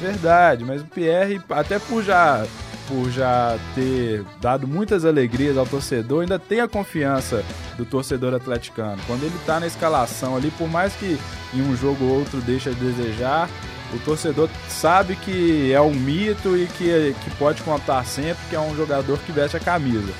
Verdade, 0.00 0.64
mas 0.64 0.82
o 0.82 0.86
Pierre, 0.86 1.40
até 1.50 1.78
por 1.78 2.02
já, 2.02 2.44
por 2.88 3.08
já 3.10 3.56
ter 3.74 4.24
dado 4.40 4.66
muitas 4.66 5.04
alegrias 5.04 5.56
ao 5.56 5.64
torcedor, 5.64 6.22
ainda 6.22 6.38
tem 6.38 6.60
a 6.60 6.68
confiança 6.68 7.44
do 7.76 7.84
torcedor 7.84 8.34
atleticano. 8.34 8.98
Quando 9.06 9.22
ele 9.22 9.38
tá 9.44 9.60
na 9.60 9.66
escalação 9.66 10.36
ali, 10.36 10.50
por 10.50 10.68
mais 10.68 10.94
que 10.94 11.18
em 11.54 11.60
um 11.60 11.76
jogo 11.76 12.04
ou 12.04 12.18
outro 12.18 12.40
deixe 12.40 12.70
a 12.70 12.72
desejar, 12.72 13.48
o 13.92 13.98
torcedor 14.00 14.48
sabe 14.68 15.16
que 15.16 15.72
é 15.72 15.80
um 15.80 15.94
mito 15.94 16.56
e 16.56 16.66
que, 16.66 17.14
que 17.22 17.30
pode 17.36 17.62
contar 17.62 18.04
sempre 18.04 18.42
que 18.48 18.56
é 18.56 18.60
um 18.60 18.74
jogador 18.74 19.18
que 19.18 19.32
veste 19.32 19.56
a 19.56 19.60
camisa. 19.60 20.12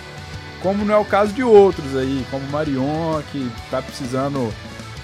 Como 0.63 0.85
não 0.85 0.95
é 0.95 0.99
o 0.99 1.05
caso 1.05 1.33
de 1.33 1.43
outros 1.43 1.97
aí, 1.97 2.25
como 2.31 2.45
o 2.45 2.51
Marion, 2.51 3.21
que 3.31 3.51
tá 3.71 3.83
precisando 3.83 4.53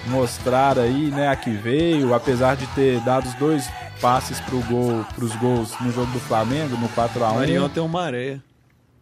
mostrar 0.07 0.77
aí, 0.77 1.09
né, 1.09 1.29
a 1.29 1.35
que 1.35 1.51
veio, 1.51 2.13
apesar 2.13 2.55
de 2.55 2.67
ter 2.67 2.99
dado 3.01 3.27
os 3.27 3.33
dois 3.35 3.69
passes 4.01 4.39
pro 4.41 4.59
gol, 4.61 5.05
pros 5.15 5.33
gols 5.37 5.71
no 5.79 5.91
jogo 5.91 6.11
do 6.11 6.19
Flamengo, 6.19 6.75
no 6.77 6.89
4 6.89 7.23
a 7.23 7.31
1 7.31 7.35
Marion 7.35 7.69
tem 7.69 7.83
uma 7.83 8.03
areia. 8.03 8.43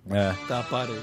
É, 0.10 0.34
Tá, 0.48 0.64
parei. 0.70 1.00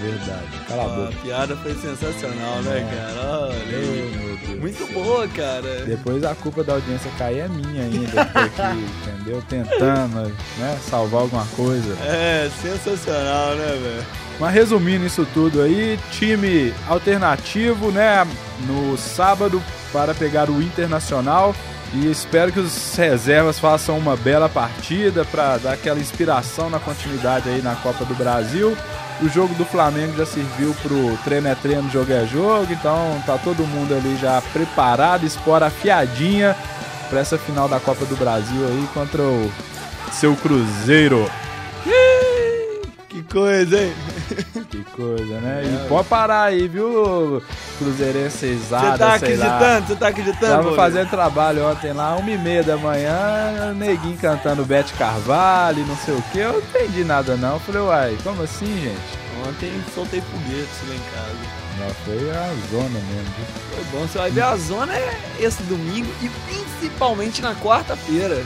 Verdade. 0.00 0.64
Cala 0.68 0.82
a 0.82 0.86
a 0.86 0.88
boca. 0.88 1.18
piada 1.22 1.56
foi 1.56 1.74
sensacional, 1.74 2.62
né, 2.62 2.88
cara? 2.90 3.28
Olha. 3.28 3.76
Ei, 3.76 4.12
meu 4.16 4.36
Deus. 4.36 4.60
Muito 4.60 4.92
boa, 4.92 5.28
cara. 5.28 5.84
Depois 5.86 6.24
a 6.24 6.34
culpa 6.34 6.64
da 6.64 6.74
audiência 6.74 7.10
cair 7.18 7.40
é 7.40 7.48
minha 7.48 7.82
ainda, 7.82 8.22
aqui, 8.22 8.86
entendeu? 9.08 9.42
Tentando, 9.48 10.32
né, 10.58 10.78
salvar 10.88 11.22
alguma 11.22 11.46
coisa. 11.56 11.96
É, 12.04 12.50
sensacional, 12.60 13.54
né, 13.54 13.78
velho? 13.82 14.06
Mas 14.40 14.54
resumindo 14.54 15.06
isso 15.06 15.26
tudo 15.32 15.62
aí, 15.62 15.98
time 16.10 16.74
alternativo, 16.88 17.90
né, 17.90 18.26
no 18.66 18.96
sábado 18.96 19.62
para 19.92 20.14
pegar 20.14 20.50
o 20.50 20.62
Internacional 20.62 21.54
e 21.94 22.10
espero 22.10 22.50
que 22.50 22.58
os 22.58 22.96
reservas 22.96 23.58
façam 23.58 23.98
uma 23.98 24.16
bela 24.16 24.48
partida 24.48 25.24
para 25.26 25.58
dar 25.58 25.72
aquela 25.74 26.00
inspiração 26.00 26.70
na 26.70 26.80
continuidade 26.80 27.50
aí 27.50 27.60
na 27.60 27.74
Copa 27.76 28.04
do 28.04 28.14
Brasil. 28.14 28.76
O 29.22 29.28
jogo 29.28 29.54
do 29.54 29.64
Flamengo 29.64 30.16
já 30.16 30.26
serviu 30.26 30.74
pro 30.82 31.16
treino 31.24 31.46
é 31.46 31.54
treino, 31.54 31.88
jogo 31.88 32.12
é 32.12 32.26
jogo, 32.26 32.72
então 32.72 33.22
tá 33.24 33.38
todo 33.38 33.64
mundo 33.64 33.94
ali 33.94 34.16
já 34.16 34.42
preparado, 34.52 35.24
espora 35.24 35.66
afiadinha 35.66 36.56
para 37.08 37.20
essa 37.20 37.38
final 37.38 37.68
da 37.68 37.78
Copa 37.78 38.04
do 38.04 38.16
Brasil 38.16 38.66
aí 38.66 38.88
contra 38.92 39.22
o 39.22 39.52
seu 40.10 40.34
Cruzeiro. 40.34 41.30
Que 43.08 43.22
coisa, 43.22 43.80
hein? 43.80 43.92
Que 44.70 44.84
coisa, 44.84 45.40
né? 45.40 45.62
É, 45.64 45.84
e 45.84 45.88
pode 45.88 46.08
parar 46.08 46.44
aí, 46.44 46.66
viu, 46.68 47.42
Cruzeirense 47.78 48.38
Você 48.38 48.58
Cesada, 48.58 48.98
tá 48.98 49.14
acreditando? 49.14 49.86
Você 49.86 49.96
tá 49.96 50.08
acreditando? 50.08 50.52
Tava 50.64 50.76
fazendo 50.76 51.10
trabalho 51.10 51.68
ontem 51.68 51.92
lá, 51.92 52.16
uma 52.16 52.30
e 52.30 52.38
meia 52.38 52.62
da 52.62 52.76
manhã, 52.76 53.70
o 53.70 53.74
neguinho 53.74 54.16
cantando 54.18 54.64
Bete 54.64 54.92
Carvalho, 54.94 55.86
não 55.86 55.96
sei 55.96 56.14
o 56.14 56.22
que. 56.32 56.38
Eu 56.38 56.52
não 56.52 56.58
entendi 56.60 57.04
nada 57.04 57.36
não. 57.36 57.54
Eu 57.54 57.60
falei, 57.60 57.82
uai, 57.82 58.18
como 58.22 58.42
assim, 58.42 58.66
gente? 58.80 59.22
Ontem 59.48 59.72
soltei 59.94 60.20
foguetes 60.20 60.88
lá 60.88 60.94
em 60.94 60.98
casa. 61.14 61.62
Não, 61.78 61.90
foi 62.04 62.30
a 62.30 62.54
zona 62.70 63.00
mesmo. 63.00 63.34
viu? 63.36 63.46
Foi 63.74 63.84
bom, 63.90 64.06
você 64.06 64.18
vai 64.18 64.30
ver 64.30 64.42
a 64.42 64.56
zona 64.56 64.94
é 64.94 65.18
esse 65.40 65.62
domingo 65.64 66.12
e 66.22 66.28
principalmente 66.28 67.42
na 67.42 67.54
quarta-feira. 67.54 68.44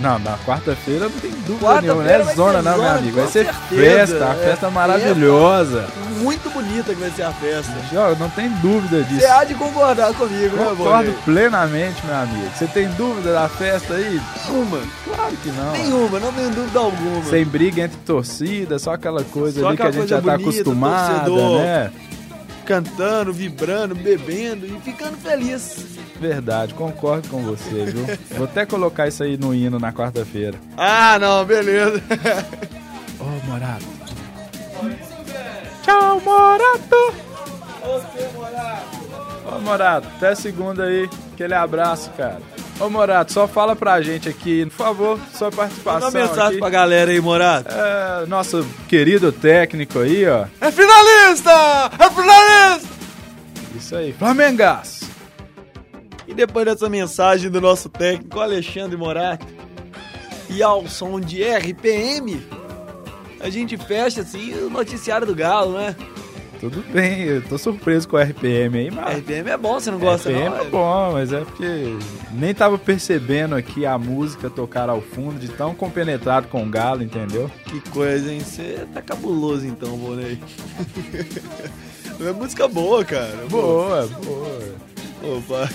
Não, 0.00 0.18
na 0.18 0.36
quarta-feira 0.38 1.04
não 1.08 1.10
tem 1.20 1.30
dúvida 1.30 1.58
Quarta-feira 1.66 1.94
nenhuma. 1.94 2.04
Não 2.04 2.10
é 2.20 2.24
vai 2.24 2.34
zona, 2.34 2.62
não, 2.62 2.72
meu 2.72 2.82
zona, 2.86 2.98
amigo. 2.98 3.16
Vai 3.16 3.26
ser 3.26 3.44
certeza. 3.44 3.66
festa, 3.76 4.24
uma 4.24 4.32
É 4.34 4.36
festa 4.36 4.70
maravilhosa. 4.70 5.86
Muito 6.20 6.50
bonita 6.50 6.94
que 6.94 7.00
vai 7.00 7.10
ser 7.10 7.22
a 7.22 7.32
festa. 7.32 7.72
Ó, 7.94 8.14
Não 8.18 8.28
tem 8.30 8.48
dúvida 8.60 9.02
disso. 9.04 9.20
Você 9.20 9.26
há 9.26 9.44
de 9.44 9.54
concordar 9.54 10.12
comigo, 10.14 10.56
né, 10.56 10.64
Concordo 10.64 10.76
Bonner? 11.10 11.14
plenamente, 11.24 12.04
meu 12.06 12.16
amigo. 12.16 12.48
Você 12.56 12.66
tem 12.66 12.88
dúvida 12.90 13.32
da 13.32 13.48
festa 13.48 13.94
aí? 13.94 14.20
Nenhuma. 14.48 14.78
Claro 15.04 15.36
que 15.42 15.48
não. 15.50 15.72
Nenhuma, 15.72 16.18
não 16.20 16.32
tenho 16.32 16.50
dúvida 16.50 16.78
alguma. 16.78 17.24
Sem 17.24 17.44
briga 17.44 17.82
entre 17.82 17.98
torcida, 18.06 18.78
só 18.78 18.92
aquela 18.94 19.22
coisa 19.24 19.60
Só 19.60 19.68
ali 19.68 19.76
que 19.76 19.82
a 19.82 19.90
gente 19.90 20.08
já 20.08 20.16
tá 20.20 20.32
bonita, 20.32 20.50
acostumada, 20.50 21.24
torcedor. 21.24 21.58
né? 21.60 21.90
Cantando, 22.70 23.32
vibrando, 23.32 23.96
bebendo 23.96 24.64
e 24.64 24.80
ficando 24.80 25.16
feliz. 25.16 25.84
Verdade, 26.20 26.72
concordo 26.72 27.28
com 27.28 27.42
você, 27.42 27.86
viu? 27.86 28.06
Vou 28.38 28.44
até 28.44 28.64
colocar 28.64 29.08
isso 29.08 29.24
aí 29.24 29.36
no 29.36 29.52
hino 29.52 29.80
na 29.80 29.92
quarta-feira. 29.92 30.56
Ah, 30.76 31.18
não, 31.18 31.44
beleza. 31.44 32.00
Ô, 33.18 33.24
Morato. 33.50 33.84
Tchau, 35.82 36.20
Morato! 36.20 37.14
Ô, 39.52 39.58
Morato, 39.58 40.06
até 40.16 40.36
segunda 40.36 40.84
aí. 40.84 41.10
Aquele 41.34 41.54
abraço, 41.54 42.08
cara. 42.10 42.40
Ô, 42.80 42.88
Morato, 42.88 43.30
só 43.30 43.46
fala 43.46 43.76
pra 43.76 44.00
gente 44.00 44.26
aqui, 44.26 44.64
por 44.64 44.72
favor, 44.86 45.18
sua 45.34 45.50
Manda 45.50 45.56
participação 45.56 46.08
uma 46.08 46.18
mensagem 46.18 46.48
aqui. 46.52 46.58
pra 46.60 46.70
galera 46.70 47.10
aí, 47.10 47.20
Morato. 47.20 47.68
É, 47.70 48.26
nosso 48.26 48.66
querido 48.88 49.30
técnico 49.30 49.98
aí, 49.98 50.26
ó. 50.26 50.46
É 50.60 50.70
finalista! 50.70 51.50
É 51.98 52.08
finalista! 52.08 52.39
Isso 53.80 53.96
aí. 53.96 54.12
Flamengas! 54.12 55.00
E 56.28 56.34
depois 56.34 56.64
dessa 56.64 56.88
mensagem 56.88 57.50
do 57.50 57.60
nosso 57.60 57.88
técnico 57.88 58.38
Alexandre 58.38 58.96
Morato 58.96 59.46
e 60.48 60.62
ao 60.62 60.86
som 60.86 61.18
de 61.18 61.42
RPM, 61.42 62.40
a 63.40 63.48
gente 63.48 63.76
fecha 63.76 64.20
assim 64.20 64.54
o 64.54 64.70
noticiário 64.70 65.26
do 65.26 65.34
Galo, 65.34 65.78
né? 65.78 65.96
Tudo 66.60 66.84
bem, 66.92 67.22
eu 67.22 67.42
tô 67.42 67.56
surpreso 67.56 68.06
com 68.06 68.16
o 68.16 68.20
RPM 68.20 68.78
aí, 68.78 68.90
mas... 68.90 69.18
RPM 69.18 69.48
é 69.48 69.56
bom, 69.56 69.80
você 69.80 69.90
não 69.90 69.98
gosta 69.98 70.28
RPM 70.28 70.50
não? 70.50 70.60
é 70.60 70.64
bom, 70.64 71.12
mas 71.12 71.32
é 71.32 71.40
porque 71.40 71.96
nem 72.32 72.54
tava 72.54 72.78
percebendo 72.78 73.54
aqui 73.54 73.86
a 73.86 73.96
música 73.96 74.50
tocar 74.50 74.90
ao 74.90 75.00
fundo, 75.00 75.40
de 75.40 75.48
tão 75.48 75.74
compenetrado 75.74 76.48
com 76.48 76.62
o 76.62 76.68
Galo, 76.68 77.02
entendeu? 77.02 77.50
Que 77.64 77.80
coisa, 77.88 78.30
hein? 78.30 78.40
Você 78.40 78.86
tá 78.92 79.00
cabuloso 79.00 79.66
então, 79.66 79.96
Bonei. 79.96 80.38
é 82.28 82.32
música 82.32 82.68
boa, 82.68 83.04
cara. 83.04 83.34
Boa, 83.48 84.06
boa. 84.24 84.60
Opa. 85.22 85.68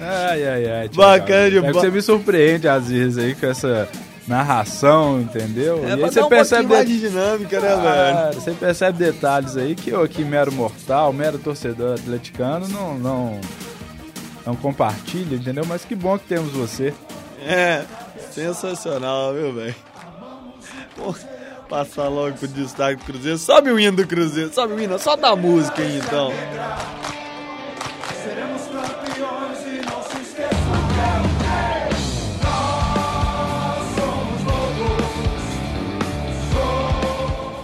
Ai, 0.00 0.46
ai, 0.46 0.70
ai. 0.70 0.88
Thiago. 0.88 0.96
Bacana 0.96 1.46
É 1.46 1.50
que 1.50 1.56
demais. 1.56 1.76
você 1.76 1.90
me 1.90 2.02
surpreende 2.02 2.68
às 2.68 2.88
vezes 2.88 3.18
aí 3.18 3.34
com 3.34 3.46
essa 3.46 3.88
narração, 4.26 5.20
entendeu? 5.20 5.84
É 5.84 5.90
e 5.90 5.92
aí 5.92 6.00
você 6.00 6.20
um 6.20 6.28
percebe. 6.28 6.84
de 6.84 7.00
dinâmica, 7.00 7.60
né, 7.60 7.68
velho? 7.68 7.82
Cara, 7.82 8.32
você 8.32 8.50
percebe 8.52 8.98
detalhes 8.98 9.56
aí 9.56 9.74
que 9.74 9.90
eu 9.90 10.02
aqui, 10.02 10.24
mero 10.24 10.52
mortal, 10.52 11.12
mero 11.12 11.38
torcedor 11.38 11.94
atleticano, 11.94 12.66
não, 12.68 12.98
não, 12.98 13.40
não 14.44 14.56
compartilho, 14.56 15.36
entendeu? 15.36 15.64
Mas 15.66 15.84
que 15.84 15.94
bom 15.94 16.18
que 16.18 16.26
temos 16.26 16.52
você. 16.52 16.92
É, 17.40 17.84
sensacional, 18.32 19.32
viu, 19.32 19.52
velho? 19.52 19.74
Passar 21.68 22.08
logo 22.08 22.36
pro 22.36 22.46
destaque 22.46 22.96
do 22.96 23.04
Cruzeiro. 23.04 23.38
Sobe 23.38 23.70
o 23.70 23.78
hino 23.78 23.96
do 23.96 24.06
Cruzeiro, 24.06 24.52
sobe 24.52 24.74
o 24.74 24.80
hino, 24.80 24.98
só 24.98 25.16
da 25.16 25.34
música 25.34 25.82
aí 25.82 25.98
então. 25.98 26.32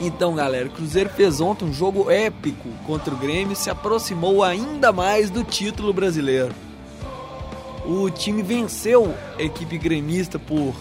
Então, 0.00 0.34
galera, 0.34 0.66
o 0.66 0.70
Cruzeiro 0.70 1.10
fez 1.10 1.40
ontem 1.40 1.64
um 1.64 1.72
jogo 1.72 2.10
épico 2.10 2.68
contra 2.84 3.14
o 3.14 3.16
Grêmio 3.16 3.52
e 3.52 3.56
se 3.56 3.70
aproximou 3.70 4.42
ainda 4.42 4.92
mais 4.92 5.30
do 5.30 5.44
título 5.44 5.92
brasileiro. 5.92 6.52
O 7.84 8.10
time 8.10 8.42
venceu 8.42 9.14
a 9.38 9.42
equipe 9.42 9.78
gremista 9.78 10.40
por 10.40 10.74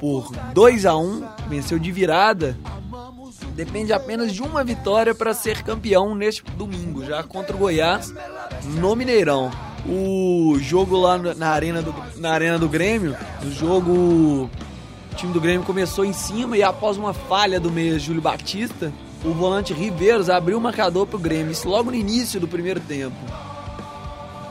por 0.00 0.30
2 0.52 0.86
a 0.86 0.96
1, 0.96 1.24
venceu 1.48 1.78
de 1.78 1.90
virada. 1.92 2.56
Depende 3.54 3.92
apenas 3.92 4.32
de 4.32 4.42
uma 4.42 4.62
vitória 4.64 5.14
para 5.14 5.32
ser 5.32 5.62
campeão 5.62 6.14
neste 6.14 6.42
domingo, 6.42 7.04
já 7.04 7.22
contra 7.22 7.54
o 7.54 7.58
Goiás 7.58 8.12
no 8.78 8.94
Mineirão. 8.94 9.50
O 9.88 10.58
jogo 10.60 10.96
lá 10.96 11.16
na- 11.16 11.34
na 11.34 11.48
arena 11.50 11.80
do, 11.80 11.94
na 12.16 12.30
arena 12.32 12.58
do 12.58 12.68
Grêmio, 12.68 13.16
o 13.44 13.50
jogo 13.50 13.92
o 13.92 15.14
time 15.16 15.32
do 15.32 15.40
Grêmio 15.40 15.64
começou 15.64 16.04
em 16.04 16.12
cima 16.12 16.56
e 16.58 16.62
após 16.62 16.96
uma 16.98 17.14
falha 17.14 17.58
do 17.58 17.70
meia 17.70 17.98
Júlio 17.98 18.20
Batista, 18.20 18.92
o 19.24 19.32
volante 19.32 19.72
Riveiros 19.72 20.28
abriu 20.28 20.58
o 20.58 20.60
marcador 20.60 21.06
pro 21.06 21.18
Grêmio, 21.18 21.52
isso 21.52 21.66
logo 21.68 21.90
no 21.90 21.96
início 21.96 22.38
do 22.38 22.46
primeiro 22.46 22.80
tempo. 22.80 23.16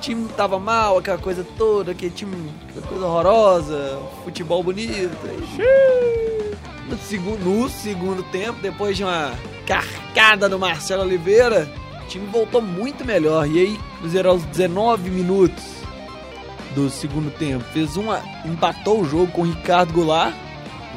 O 0.05 0.07
time 0.07 0.29
tava 0.37 0.59
mal, 0.59 0.99
aquela 0.99 1.17
coisa 1.17 1.43
toda, 1.57 1.93
aquele 1.93 2.11
time, 2.11 2.53
aquela 2.69 2.85
coisa 2.85 3.05
horrorosa, 3.07 3.99
futebol 4.23 4.61
bonito. 4.61 5.09
No 6.87 6.95
segundo, 6.99 7.43
no 7.43 7.67
segundo 7.67 8.21
tempo, 8.21 8.59
depois 8.61 8.95
de 8.95 9.03
uma 9.03 9.33
carcada 9.65 10.47
do 10.47 10.59
Marcelo 10.59 11.01
Oliveira, 11.01 11.67
o 12.03 12.07
time 12.07 12.27
voltou 12.27 12.61
muito 12.61 13.03
melhor. 13.03 13.49
E 13.49 13.59
aí, 13.59 13.79
Cruzeiro 13.97 14.29
aos 14.29 14.43
19 14.43 15.09
minutos 15.09 15.63
do 16.75 16.87
segundo 16.87 17.35
tempo, 17.39 17.65
fez 17.73 17.97
uma. 17.97 18.21
empatou 18.45 19.01
o 19.01 19.05
jogo 19.05 19.31
com 19.31 19.41
o 19.41 19.45
Ricardo 19.45 19.91
Goulart, 19.91 20.35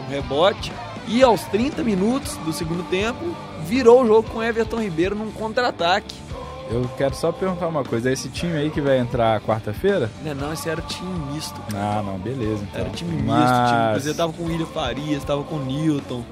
um 0.04 0.10
rebote. 0.10 0.70
E 1.06 1.22
aos 1.22 1.40
30 1.44 1.82
minutos 1.82 2.36
do 2.44 2.52
segundo 2.52 2.86
tempo, 2.90 3.34
virou 3.64 4.02
o 4.02 4.06
jogo 4.06 4.28
com 4.28 4.42
Everton 4.42 4.82
Ribeiro 4.82 5.14
num 5.14 5.32
contra-ataque. 5.32 6.27
Eu 6.70 6.88
quero 6.98 7.14
só 7.14 7.32
perguntar 7.32 7.66
uma 7.66 7.82
coisa, 7.82 8.10
é 8.10 8.12
esse 8.12 8.28
time 8.28 8.54
aí 8.56 8.70
que 8.70 8.80
vai 8.80 8.98
entrar 8.98 9.40
quarta-feira? 9.40 10.10
Não, 10.22 10.34
não, 10.34 10.52
esse 10.52 10.68
era 10.68 10.80
o 10.80 10.84
time 10.86 11.32
misto. 11.32 11.58
Ah, 11.74 12.02
não, 12.04 12.18
beleza. 12.18 12.62
Então. 12.62 12.80
Era 12.80 12.88
o 12.90 12.92
time 12.92 13.12
misto, 13.12 13.26
Mas... 13.26 13.50
o 13.50 13.72
time 13.74 13.90
Cruzeiro 13.92 14.18
tava 14.18 14.32
com 14.34 14.42
o 14.42 14.46
William 14.46 14.66
Farias, 14.66 15.24
tava 15.24 15.44
com 15.44 15.54
o 15.56 15.64
Newton, 15.64 16.24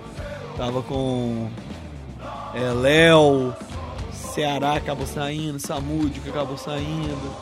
tava 0.59 0.83
com 0.83 1.49
é, 2.55 2.73
Léo, 2.73 3.55
Ceará 4.13 4.75
acabou 4.75 5.07
saindo, 5.07 5.59
Samúdio 5.59 6.21
que 6.23 6.29
acabou 6.29 6.59
saindo, 6.59 7.35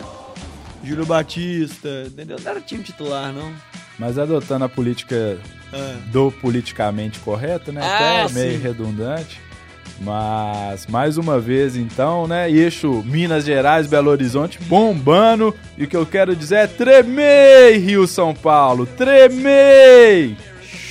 Júlio 0.85 1.05
Batista, 1.07 1.89
entendeu? 2.07 2.37
Não 2.43 2.51
era 2.51 2.61
time 2.61 2.85
titular, 2.85 3.33
não. 3.33 3.53
Mas 3.99 4.19
adotando 4.19 4.65
a 4.65 4.69
política 4.69 5.39
É. 5.73 5.97
do 6.13 6.31
politicamente 6.31 7.19
correto, 7.21 7.73
né? 7.73 7.81
Ah, 7.83 8.25
Até 8.25 8.35
meio 8.35 8.53
sim. 8.59 8.63
redundante. 8.63 9.41
Mas, 10.01 10.87
mais 10.87 11.17
uma 11.17 11.39
vez, 11.39 11.77
então, 11.77 12.27
né? 12.27 12.51
Eixo 12.51 13.03
Minas 13.07 13.45
Gerais, 13.45 13.87
Belo 13.87 14.11
Horizonte 14.11 14.59
bombando. 14.63 15.55
E 15.79 15.85
o 15.85 15.89
que 15.89 15.97
eu 15.97 16.05
quero 16.05 16.35
dizer 16.35 16.57
é 16.57 16.67
tremei, 16.67 17.79
Rio 17.79 18.07
São 18.07 18.35
Paulo. 18.35 18.87
Tremei! 18.87 20.37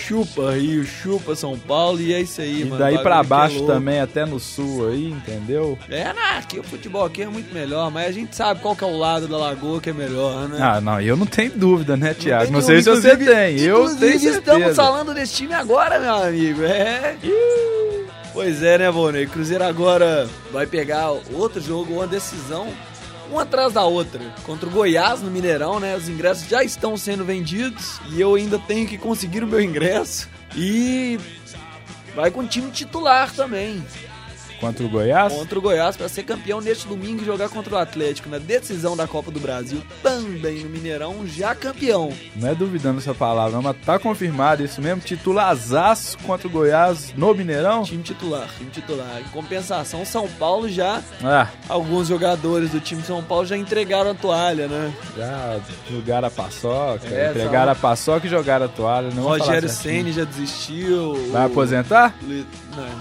Chupa 0.05 0.51
Rio, 0.51 0.83
chupa 0.83 1.33
São 1.33 1.57
Paulo 1.57 1.99
e 2.01 2.13
é 2.13 2.19
isso 2.19 2.41
aí, 2.41 2.61
E 2.61 2.65
mano. 2.65 2.77
daí 2.77 2.97
pra 2.99 3.03
bagulho 3.03 3.19
aqui 3.21 3.25
é 3.25 3.29
baixo 3.29 3.57
louco. 3.59 3.71
também, 3.73 3.99
até 4.01 4.25
no 4.25 4.37
sul 4.37 4.89
aí, 4.89 5.07
entendeu? 5.09 5.79
É, 5.89 6.11
não, 6.11 6.37
aqui 6.39 6.59
o 6.59 6.63
futebol 6.63 7.05
aqui 7.05 7.21
é 7.21 7.25
muito 7.27 7.53
melhor, 7.53 7.89
mas 7.89 8.07
a 8.09 8.11
gente 8.11 8.35
sabe 8.35 8.59
qual 8.59 8.75
que 8.75 8.83
é 8.83 8.87
o 8.87 8.97
lado 8.97 9.29
da 9.29 9.37
lagoa 9.37 9.79
que 9.79 9.89
é 9.89 9.93
melhor, 9.93 10.49
né? 10.49 10.57
Ah, 10.61 10.81
não, 10.81 10.99
eu 10.99 11.15
não 11.15 11.25
tenho 11.25 11.51
dúvida, 11.55 11.95
né, 11.95 12.13
Tiago? 12.13 12.51
Não, 12.51 12.59
tem 12.59 12.67
sei 12.67 12.81
se 12.81 12.89
você 12.89 13.15
tem. 13.15 13.59
Eu 13.61 13.95
tenho 13.95 14.15
estamos 14.15 14.75
falando 14.75 15.13
desse 15.13 15.35
time 15.35 15.53
agora, 15.53 15.97
meu 15.97 16.15
amigo. 16.15 16.63
É. 16.63 17.15
Pois 18.33 18.63
é, 18.63 18.79
né, 18.79 18.91
Bonner? 18.91 19.29
Cruzeiro 19.29 19.63
agora 19.63 20.27
vai 20.51 20.65
pegar 20.65 21.11
outro 21.11 21.61
jogo, 21.61 21.93
uma 21.93 22.07
decisão, 22.07 22.67
uma 23.29 23.43
atrás 23.43 23.73
da 23.73 23.83
outra. 23.83 24.19
Contra 24.43 24.67
o 24.67 24.71
Goiás 24.71 25.21
no 25.21 25.29
Mineirão, 25.29 25.79
né? 25.79 25.95
Os 25.95 26.09
ingressos 26.09 26.49
já 26.49 26.63
estão 26.63 26.97
sendo 26.97 27.23
vendidos 27.23 27.99
e 28.09 28.19
eu 28.19 28.33
ainda 28.33 28.57
tenho 28.57 28.87
que 28.87 28.97
conseguir 28.97 29.43
o 29.43 29.47
meu 29.47 29.61
ingresso. 29.61 30.27
E 30.55 31.19
vai 32.15 32.31
com 32.31 32.39
o 32.41 32.47
time 32.47 32.71
titular 32.71 33.31
também. 33.31 33.83
Contra 34.63 34.85
o 34.85 34.89
Goiás? 34.89 35.33
Contra 35.33 35.59
o 35.59 35.61
Goiás 35.61 35.97
para 35.97 36.07
ser 36.07 36.23
campeão 36.23 36.61
neste 36.61 36.87
domingo 36.87 37.21
e 37.21 37.25
jogar 37.25 37.49
contra 37.49 37.75
o 37.75 37.77
Atlético 37.77 38.29
na 38.29 38.37
decisão 38.37 38.95
da 38.95 39.05
Copa 39.05 39.29
do 39.29 39.37
Brasil 39.39 39.81
também 40.01 40.63
no 40.63 40.69
Mineirão, 40.69 41.27
já 41.27 41.53
campeão. 41.53 42.13
Não 42.33 42.47
é 42.47 42.55
duvidando 42.55 42.99
essa 42.99 43.13
palavra, 43.13 43.59
mas 43.61 43.75
tá 43.85 43.99
confirmado 43.99 44.63
isso 44.63 44.81
mesmo. 44.81 45.01
Titulazaço 45.01 46.17
contra 46.19 46.47
o 46.47 46.49
Goiás 46.49 47.13
no 47.17 47.33
Mineirão? 47.33 47.83
Time 47.83 48.01
titular, 48.03 48.47
time 48.57 48.71
titular. 48.71 49.19
Em 49.19 49.29
compensação, 49.31 50.05
São 50.05 50.29
Paulo 50.29 50.69
já. 50.69 51.01
Ah, 51.21 51.47
Alguns 51.67 52.07
jogadores 52.07 52.69
do 52.71 52.79
time 52.79 53.03
São 53.03 53.21
Paulo 53.21 53.45
já 53.45 53.57
entregaram 53.57 54.11
a 54.11 54.13
toalha, 54.13 54.67
né? 54.69 54.93
já 55.17 55.59
jogaram 55.91 56.27
a 56.29 56.31
paçoca, 56.31 57.07
É, 57.07 57.31
entregaram 57.31 57.71
a 57.73 57.75
paçoca 57.75 58.27
e 58.27 58.29
jogaram 58.29 58.65
a 58.65 58.69
toalha. 58.69 59.09
Não 59.13 59.23
Rogério. 59.23 59.67
Ceni 59.67 60.13
já 60.13 60.23
desistiu. 60.23 61.31
Vai 61.31 61.45
aposentar? 61.47 62.15
Não. 62.21 62.43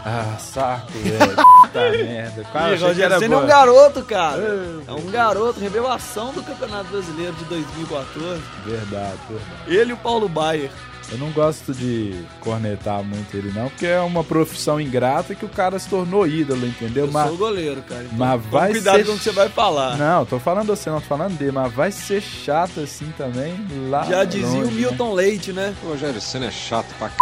Ah, 0.05 0.37
saco, 0.39 0.91
velho. 0.99 1.52
Puta 1.61 1.91
merda. 2.05 2.45
Cara, 2.53 2.75
Ih, 2.75 2.79
Rogério 2.79 3.19
Senna 3.19 3.35
é 3.35 3.39
um 3.39 3.47
garoto, 3.47 4.03
cara. 4.03 4.43
É 4.87 4.93
um 4.93 5.11
garoto, 5.11 5.61
revelação 5.61 6.33
do 6.33 6.43
Campeonato 6.43 6.91
Brasileiro 6.91 7.33
de 7.35 7.45
2014. 7.45 8.43
Verdade, 8.65 9.19
verdade. 9.29 9.51
Ele 9.67 9.91
e 9.91 9.95
o 9.95 9.97
Paulo 9.97 10.29
Baier. 10.29 10.71
Eu 11.11 11.19
não 11.19 11.31
gosto 11.31 11.75
de 11.75 12.25
cornetar 12.41 13.03
muito 13.03 13.37
ele 13.37 13.53
não, 13.53 13.69
porque 13.69 13.87
é 13.87 14.01
uma 14.01 14.25
profissão 14.25 14.81
ingrata 14.81 15.35
que 15.35 15.45
o 15.45 15.49
cara 15.49 15.79
se 15.79 15.87
tornou 15.87 16.27
ídolo, 16.27 16.67
entendeu? 16.67 17.05
Eu 17.05 17.13
Mas, 17.13 17.27
sou 17.27 17.35
o 17.35 17.39
goleiro, 17.39 17.83
cara. 17.83 18.05
Então, 18.05 18.17
mas 18.17 18.43
vai 18.47 18.71
cuidado 18.71 18.97
ser 18.97 19.05
com 19.05 19.13
o 19.13 19.19
que 19.19 19.25
você 19.25 19.33
vai 19.33 19.49
falar. 19.51 19.99
Não, 19.99 20.25
tô 20.25 20.39
falando 20.39 20.69
você, 20.69 20.89
não 20.89 21.01
tô 21.01 21.07
falando 21.07 21.37
dele, 21.37 21.53
mas 21.53 21.71
vai 21.73 21.93
ser 21.93 22.23
chato 22.23 22.81
assim 22.81 23.13
também 23.19 23.55
lá 23.91 24.05
Já 24.05 24.25
dizia 24.25 24.61
longe, 24.61 24.73
o 24.73 24.73
Milton 24.73 25.13
Leite, 25.13 25.53
né? 25.53 25.75
O 25.83 25.89
Rogério 25.89 26.21
Senna 26.21 26.47
é 26.47 26.51
chato 26.51 26.95
pra 26.99 27.09
c... 27.09 27.15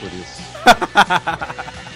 por 0.00 0.10
isso. 0.12 1.80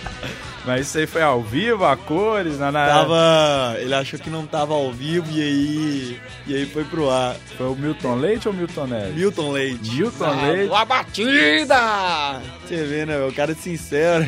Mas 0.67 0.87
isso 0.87 0.97
aí 0.97 1.07
foi 1.07 1.21
ao 1.23 1.43
vivo, 1.43 1.85
a 1.85 1.95
cores, 1.95 2.59
na, 2.59 2.73
na... 2.73 2.87
Tava. 2.87 3.77
Ele 3.79 3.95
achou 3.95 4.19
que 4.19 4.31
não 4.31 4.47
tava 4.47 4.73
ao 4.73 4.91
vivo 4.91 5.31
e 5.31 5.43
aí. 5.43 6.21
E 6.47 6.55
aí 6.55 6.65
foi 6.67 6.85
pro 6.85 7.11
ar. 7.11 7.37
Foi 7.59 7.67
o 7.67 7.75
Milton 7.77 8.15
Leite 8.15 8.49
ou 8.49 8.55
Milton 8.55 8.87
Neves? 8.87 9.15
Milton 9.15 9.51
Leite. 9.53 9.91
Milton 9.91 10.25
Ah, 10.25 10.43
Leite. 10.51 10.75
A 10.75 10.85
batida! 10.87 12.41
Você 12.67 12.83
vê, 12.85 13.05
né? 13.05 13.19
O 13.27 13.33
cara 13.35 13.53
é 13.53 13.55
sincero. 13.55 14.25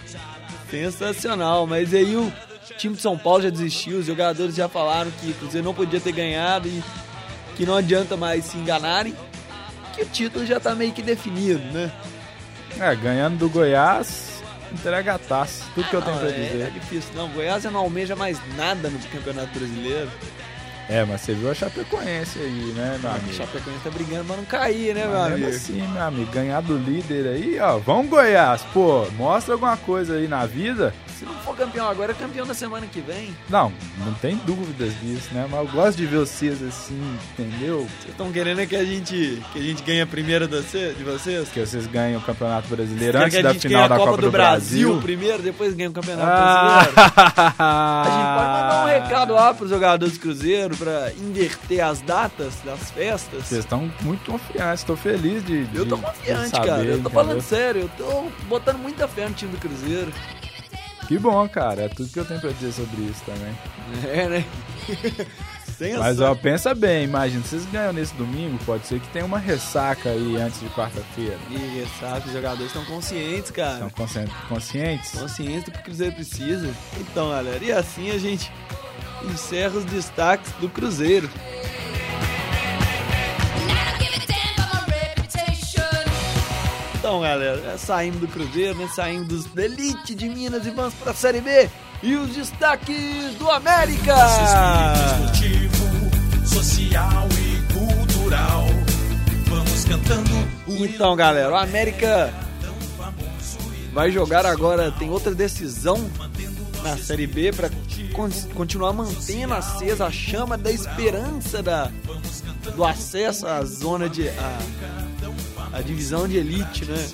Sensacional. 0.70 1.66
Mas 1.66 1.94
aí 1.94 2.14
o 2.14 2.30
time 2.76 2.94
de 2.94 3.00
São 3.02 3.16
Paulo 3.16 3.42
já 3.42 3.50
desistiu. 3.50 3.98
Os 3.98 4.06
jogadores 4.06 4.54
já 4.54 4.68
falaram 4.68 5.10
que 5.20 5.30
o 5.30 5.34
Cruzeiro 5.34 5.64
não 5.66 5.74
podia 5.74 6.00
ter 6.00 6.12
ganhado 6.12 6.68
e 6.68 6.82
que 7.56 7.64
não 7.64 7.76
adianta 7.76 8.16
mais 8.16 8.44
se 8.44 8.58
enganarem. 8.58 9.14
Que 9.94 10.02
o 10.02 10.06
título 10.06 10.44
já 10.44 10.58
tá 10.58 10.74
meio 10.74 10.92
que 10.92 11.00
definido, 11.02 11.60
né? 11.72 11.90
É, 12.80 12.94
ganhando 12.96 13.38
do 13.38 13.48
Goiás, 13.48 14.33
entrega 14.74 15.14
a 15.14 15.18
taça. 15.18 15.64
Tudo 15.74 15.88
que 15.88 15.94
eu 15.96 16.02
tenho 16.02 16.16
Não, 16.16 16.22
pra 16.22 16.30
é, 16.30 16.40
é 16.40 16.48
dizer. 16.52 16.70
difícil. 16.72 17.10
Não, 17.14 17.28
Goiás 17.30 17.62
já 17.62 17.70
não 17.70 17.80
almeja 17.80 18.14
mais 18.14 18.38
nada 18.56 18.90
no 18.90 18.98
Campeonato 19.08 19.58
Brasileiro. 19.58 20.10
É, 20.88 21.04
mas 21.04 21.22
você 21.22 21.32
viu 21.32 21.50
a 21.50 21.54
Chapecoense 21.54 22.38
aí, 22.38 22.72
né, 22.76 22.98
meu 23.00 23.10
O 23.10 23.14
amigo? 23.14 23.32
Chapecoense 23.32 23.80
tá 23.82 23.90
brigando 23.90 24.24
pra 24.24 24.36
não 24.36 24.44
cair, 24.44 24.94
né, 24.94 25.02
meu 25.06 25.12
Mas 25.18 25.30
mesmo 25.30 25.44
amigo? 25.46 25.56
assim, 25.56 25.82
meu 25.92 26.02
amigo, 26.02 26.30
ganhar 26.32 26.60
do 26.60 26.76
líder 26.76 27.26
aí, 27.28 27.58
ó. 27.60 27.78
Vamos 27.78 28.08
Goiás, 28.10 28.62
pô, 28.72 29.06
mostra 29.16 29.54
alguma 29.54 29.76
coisa 29.78 30.14
aí 30.16 30.28
na 30.28 30.44
vida. 30.44 30.92
Se 31.18 31.24
não 31.24 31.32
for 31.36 31.56
campeão 31.56 31.88
agora, 31.88 32.10
é 32.10 32.14
campeão 32.14 32.44
na 32.44 32.54
semana 32.54 32.86
que 32.86 33.00
vem. 33.00 33.34
Não, 33.48 33.72
não 34.04 34.12
tem 34.14 34.36
dúvidas 34.44 34.92
disso, 35.00 35.28
né? 35.32 35.46
Mas 35.48 35.60
eu 35.60 35.68
gosto 35.68 35.96
de 35.96 36.06
ver 36.06 36.18
vocês 36.18 36.60
assim, 36.60 37.00
entendeu? 37.32 37.78
Vocês 38.00 38.10
estão 38.10 38.32
querendo 38.32 38.60
é 38.60 38.66
que 38.66 38.74
a 38.74 38.84
gente 38.84 39.40
que 39.52 39.58
a 39.60 39.62
gente 39.62 39.82
ganhe 39.84 40.00
a 40.02 40.06
primeira 40.08 40.48
de 40.48 40.56
você- 40.56 40.92
de 40.92 41.04
vocês? 41.04 41.48
Que 41.50 41.60
vocês 41.64 41.86
ganham 41.86 42.20
o 42.20 42.22
Campeonato 42.24 42.66
Brasileiro 42.68 43.16
antes 43.16 43.38
a 43.38 43.42
da 43.42 43.54
final 43.54 43.84
a 43.84 43.88
da 43.88 43.96
Copa, 43.96 44.20
do, 44.22 44.30
Brasil, 44.30 44.88
Brasil. 44.88 45.02
primeiro, 45.02 45.40
depois 45.40 45.72
ganha 45.72 45.88
o 45.88 45.92
Campeonato 45.92 46.26
Brasileiro? 46.26 46.92
Ah, 47.58 48.02
A 48.02 48.10
gente 48.10 48.34
pode 48.36 48.48
mandar 48.48 48.84
um 48.84 48.86
recado 49.04 49.34
lá 49.34 49.54
pros 49.54 49.70
jogadores 49.70 50.14
do 50.14 50.20
Cruzeiro 50.20 50.73
pra 50.76 51.12
inverter 51.12 51.80
as 51.84 52.00
datas 52.00 52.54
das 52.64 52.90
festas. 52.90 53.44
Vocês 53.46 53.60
estão 53.64 53.90
muito 54.02 54.30
confiantes, 54.30 54.84
tô 54.84 54.96
feliz 54.96 55.44
de. 55.44 55.66
Eu 55.74 55.86
tô 55.86 55.96
de- 55.96 56.02
confiante, 56.02 56.44
de 56.44 56.50
saber, 56.50 56.66
cara. 56.68 56.82
Eu 56.82 56.86
tô 56.86 56.92
entendeu? 56.94 57.10
falando 57.10 57.40
sério. 57.42 57.80
Eu 57.82 57.90
tô 58.06 58.30
botando 58.48 58.78
muita 58.78 59.06
fé 59.08 59.28
no 59.28 59.34
time 59.34 59.52
do 59.52 59.58
Cruzeiro. 59.58 60.12
Que 61.08 61.18
bom, 61.18 61.46
cara. 61.48 61.82
É 61.82 61.88
tudo 61.88 62.08
que 62.08 62.18
eu 62.18 62.24
tenho 62.24 62.40
pra 62.40 62.50
dizer 62.50 62.72
sobre 62.72 63.02
isso 63.02 63.22
também. 63.26 63.54
É, 64.10 64.28
né? 64.28 64.44
Mas 65.98 66.20
ó, 66.20 66.34
pensa 66.36 66.72
bem, 66.72 67.02
imagina, 67.04 67.42
vocês 67.42 67.66
ganham 67.66 67.92
nesse 67.92 68.14
domingo, 68.14 68.56
pode 68.64 68.86
ser 68.86 69.00
que 69.00 69.08
tenha 69.08 69.24
uma 69.24 69.38
ressaca 69.40 70.08
aí 70.10 70.36
antes 70.36 70.60
de 70.60 70.68
quarta-feira. 70.68 71.36
E 71.50 71.84
sabe, 71.98 72.28
os 72.28 72.32
jogadores 72.32 72.66
estão 72.68 72.84
conscientes, 72.84 73.50
cara. 73.50 73.74
Estão 73.86 73.90
consci- 73.90 74.24
conscientes? 74.48 75.10
Conscientes 75.10 75.64
do 75.64 75.72
que 75.72 75.78
o 75.80 75.82
Cruzeiro 75.82 76.14
precisa. 76.14 76.72
Então, 77.00 77.30
galera, 77.30 77.62
e 77.62 77.72
assim 77.72 78.10
a 78.12 78.18
gente 78.18 78.52
encerra 79.32 79.78
os 79.78 79.84
destaques 79.84 80.52
do 80.60 80.68
Cruzeiro. 80.68 81.28
Então, 87.04 87.20
galera, 87.20 87.60
é, 87.74 87.76
saímos 87.76 88.18
do 88.20 88.28
Cruzeiro, 88.28 88.78
né? 88.78 88.88
Saímos 88.88 89.28
dos 89.28 89.44
da 89.46 89.64
Elite 89.64 90.14
de 90.14 90.26
Minas 90.26 90.66
e 90.66 90.70
vamos 90.70 90.94
pra 90.94 91.12
Série 91.12 91.42
B. 91.42 91.68
E 92.02 92.16
os 92.16 92.30
destaques 92.30 93.34
do 93.38 93.50
América! 93.50 94.14
Social 96.46 97.28
e 97.30 97.72
cultural. 97.72 98.64
Vamos 99.48 99.84
cantando 99.84 100.30
Então, 100.66 101.14
galera, 101.14 101.50
o 101.50 101.56
América 101.56 102.32
vai 103.92 104.10
jogar 104.10 104.46
agora, 104.46 104.90
tem 104.90 105.10
outra 105.10 105.34
decisão 105.34 106.10
na 106.84 106.98
Série 106.98 107.26
B 107.26 107.50
para 107.50 107.70
continuar 108.54 108.92
mantendo 108.92 109.54
acesa 109.54 110.04
a 110.04 110.10
chama 110.10 110.58
da 110.58 110.70
esperança 110.70 111.62
da, 111.62 111.90
do 112.76 112.84
acesso 112.84 113.46
à 113.46 113.64
zona 113.64 114.06
de 114.06 114.28
a, 114.28 114.58
a 115.72 115.80
divisão 115.80 116.28
de 116.28 116.36
elite, 116.36 116.84
né? 116.84 117.08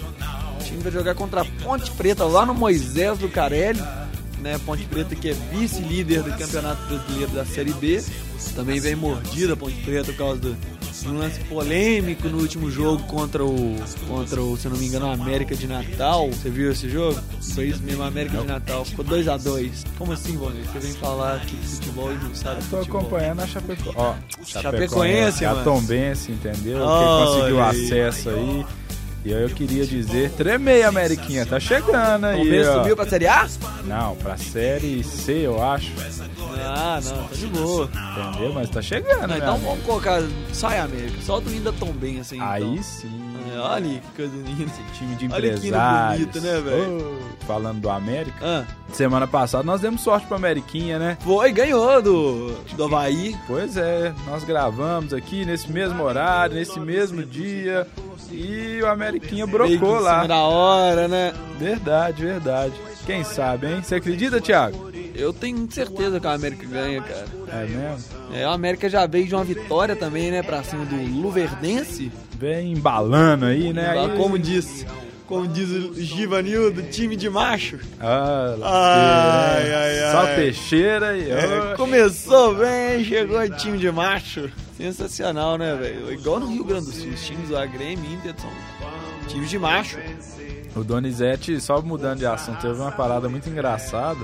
O 0.61 0.65
time 0.65 0.83
vai 0.83 0.91
jogar 0.91 1.15
contra 1.15 1.43
a 1.43 1.45
Ponte 1.45 1.89
Preta 1.93 2.25
lá 2.25 2.45
no 2.45 2.53
Moisés 2.53 3.19
do 3.19 3.29
Carelli, 3.29 3.81
né? 4.41 4.59
Ponte 4.67 4.85
Preta 4.87 5.15
que 5.15 5.31
é 5.31 5.35
vice-líder 5.53 6.25
do 6.25 6.37
Campeonato 6.37 6.83
Brasileiro 6.87 7.31
da 7.31 7.45
Série 7.45 7.73
B. 7.73 8.03
Também 8.57 8.81
vem 8.81 8.97
mordida 8.97 9.53
a 9.53 9.57
Ponte 9.57 9.77
Preta 9.83 10.13
por 10.13 10.19
causa 10.19 10.41
do, 10.41 10.57
um 11.07 11.19
lance 11.19 11.41
polêmico 11.45 12.29
no 12.29 12.39
último 12.39 12.71
jogo 12.71 13.03
contra 13.05 13.45
o, 13.45 13.77
contra 14.09 14.41
o, 14.41 14.57
se 14.57 14.67
eu 14.67 14.73
não 14.73 14.79
me 14.79 14.87
engano, 14.87 15.07
o 15.07 15.11
América 15.11 15.55
de 15.55 15.67
Natal. 15.67 16.29
Você 16.29 16.51
viu 16.51 16.71
esse 16.71 16.89
jogo? 16.89 17.21
Foi 17.55 17.69
isso 17.69 17.83
mesmo, 17.83 18.03
América 18.03 18.39
de 18.39 18.47
Natal. 18.47 18.85
Ficou 18.85 19.05
2x2. 19.05 19.71
Como 19.99 20.13
assim, 20.13 20.37
Bonner? 20.37 20.65
Você 20.65 20.79
vem 20.79 20.93
falar 20.95 21.37
aqui 21.37 21.57
de 21.57 21.67
futebol 21.67 22.13
e 22.13 22.17
não 22.17 22.35
sabe 22.35 22.63
Tô 22.69 22.79
futebol. 22.79 23.01
acompanhando 23.01 23.41
a 23.41 23.47
Chapeco... 23.47 23.93
Ó, 23.97 24.15
Chapecoense, 24.45 25.45
a 25.45 25.53
mano. 25.53 25.65
Tombense, 25.65 26.33
entendeu? 26.33 26.79
Olha 26.83 27.27
que 27.27 27.33
conseguiu 27.33 27.63
aí. 27.63 27.85
acesso 27.85 28.29
aí. 28.31 28.67
E 29.23 29.35
aí 29.35 29.43
eu 29.43 29.51
queria 29.51 29.85
dizer, 29.85 30.31
tremei, 30.31 30.83
Ameriquinha, 30.83 31.45
tá 31.45 31.61
chegando 31.61 32.25
aí, 32.25 32.37
Palmeiras 32.37 32.75
subiu 32.75 32.97
pra 32.97 33.07
Série 33.07 33.27
A? 33.27 33.47
Não, 33.85 34.17
pra 34.17 34.37
Série 34.39 35.05
C, 35.05 35.33
eu 35.45 35.63
acho, 35.63 35.93
Ah, 36.65 36.99
não, 37.05 37.25
tá 37.25 37.35
de 37.35 37.47
boa. 37.49 37.91
entendeu? 38.31 38.53
Mas 38.55 38.71
tá 38.71 38.81
chegando, 38.81 39.27
né? 39.29 39.37
então 39.39 39.59
vamos 39.59 39.85
colocar. 39.85 40.23
Sai 40.55 40.79
América, 40.79 41.21
solta 41.23 41.51
o 41.51 41.53
hino 41.53 41.65
da 41.65 41.73
Tom 41.73 41.93
bem 41.93 42.19
assim. 42.21 42.37
então. 42.37 42.49
Aí 42.51 42.83
sim. 42.83 43.11
É, 43.55 43.59
olha 43.59 43.87
aí 43.91 44.01
que 44.01 44.17
coisa 44.17 44.37
linda. 44.37 44.73
Time 44.97 45.15
de 45.17 45.25
Olha 45.33 45.51
que 45.51 45.67
empresários. 45.67 46.27
bonito, 46.27 46.41
né, 46.41 46.61
velho? 46.61 46.99
Ô, 47.43 47.47
falando 47.47 47.81
do 47.81 47.91
América. 47.91 48.37
Ah, 48.43 48.65
Semana 48.93 49.27
passada 49.27 49.65
nós 49.65 49.81
demos 49.81 50.01
sorte 50.03 50.27
pro 50.27 50.37
Ameriquinha, 50.37 50.99
né? 50.99 51.19
foi, 51.21 51.53
ganhou 51.53 52.01
do, 52.03 52.53
do 52.75 52.85
Havaí. 52.85 53.37
Pois 53.47 53.77
é, 53.77 54.13
nós 54.27 54.45
gravamos 54.45 55.13
aqui 55.13 55.45
nesse 55.45 55.71
mesmo 55.71 56.03
horário, 56.03 56.55
nesse 56.57 56.79
mesmo 56.81 57.23
dia. 57.25 57.87
E 58.31 58.81
o 58.83 58.87
Ameriquinha 58.87 59.47
brocou 59.47 59.99
lá. 59.99 60.27
da 60.27 60.39
hora, 60.39 61.09
né? 61.09 61.33
Verdade, 61.59 62.25
verdade. 62.25 62.75
Quem 63.07 63.25
sabe, 63.25 63.67
hein? 63.67 63.83
Você 63.83 63.97
acredita, 63.97 64.41
Thiago? 64.41 64.91
Eu 65.15 65.33
tenho 65.33 65.67
certeza 65.71 66.21
que 66.21 66.27
a 66.27 66.33
América 66.33 66.67
ganha, 66.67 67.03
cara. 67.03 67.27
É 67.53 67.67
mesmo? 67.67 68.05
É, 68.33 68.45
a 68.45 68.53
América 68.53 68.89
já 68.89 69.07
veio 69.07 69.27
de 69.27 69.35
uma 69.35 69.45
vitória 69.45 69.97
também, 69.97 70.31
né? 70.31 70.43
Pra 70.43 70.63
cima 70.63 70.85
do 70.85 70.97
Luverdense. 71.21 72.13
Vem 72.39 72.73
embalando 72.73 73.47
aí, 73.47 73.73
né? 73.73 73.91
Aí... 73.91 74.17
Como 74.17 74.39
diz, 74.39 74.87
como 75.31 75.47
diz 75.47 75.71
o 75.71 75.95
Givanildo, 75.95 76.83
time 76.91 77.15
de 77.15 77.31
macho. 77.31 77.79
Ah, 78.01 78.57
Ai, 78.61 79.73
ai, 79.73 80.03
ai. 80.03 80.13
Só 80.13 80.27
peixeira 80.35 81.17
e... 81.17 81.31
É, 81.31 81.75
começou 81.77 82.57
bem, 82.57 83.05
chegou 83.05 83.39
o 83.39 83.49
time 83.57 83.79
de 83.79 83.93
macho. 83.93 84.51
Sensacional, 84.77 85.57
né, 85.57 85.77
velho? 85.77 86.13
Igual 86.13 86.41
no 86.41 86.49
Rio 86.49 86.65
Grande 86.65 86.87
do 86.87 86.93
Sul, 86.93 87.11
os 87.11 87.25
times 87.25 87.49
do 87.49 87.55
Grêmio 87.69 88.05
e 88.11 88.15
Inter 88.15 88.35
são 88.41 88.51
times 89.29 89.49
de 89.49 89.59
macho. 89.59 89.99
O 90.75 90.83
Donizete, 90.83 91.61
só 91.61 91.81
mudando 91.81 92.19
de 92.19 92.27
assunto, 92.27 92.61
teve 92.61 92.75
uma 92.81 92.91
parada 92.91 93.29
muito 93.29 93.49
engraçada. 93.49 94.19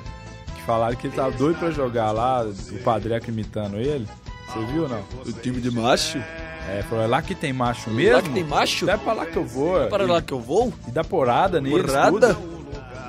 Que 0.56 0.62
falaram 0.66 0.96
que 0.96 1.06
ele 1.06 1.14
tá 1.14 1.30
doido 1.30 1.60
pra 1.60 1.70
jogar 1.70 2.10
lá, 2.10 2.42
o 2.44 2.78
Padreco 2.82 3.30
imitando 3.30 3.76
ele. 3.76 4.08
Você 4.48 4.58
viu 4.72 4.82
ou 4.82 4.88
não? 4.88 5.04
O 5.24 5.32
time 5.32 5.60
de 5.60 5.70
macho? 5.70 6.18
É, 6.68 6.82
falou, 6.82 7.04
é 7.04 7.06
lá 7.06 7.22
que 7.22 7.34
tem 7.34 7.52
macho 7.52 7.90
mesmo? 7.90 8.16
Lá 8.16 8.22
que 8.22 8.30
tem 8.30 8.44
macho? 8.44 8.88
É 8.90 8.96
pra 8.96 9.12
lá 9.12 9.26
que 9.26 9.36
eu 9.36 9.44
vou. 9.44 9.86
Para 9.88 10.04
e, 10.04 10.06
lá 10.06 10.20
que 10.20 10.32
eu 10.32 10.40
vou? 10.40 10.72
E 10.86 10.90
dá 10.90 11.04
porrada 11.04 11.60
neles, 11.60 11.86
Porrada? 11.86 12.34
tudo. 12.34 12.56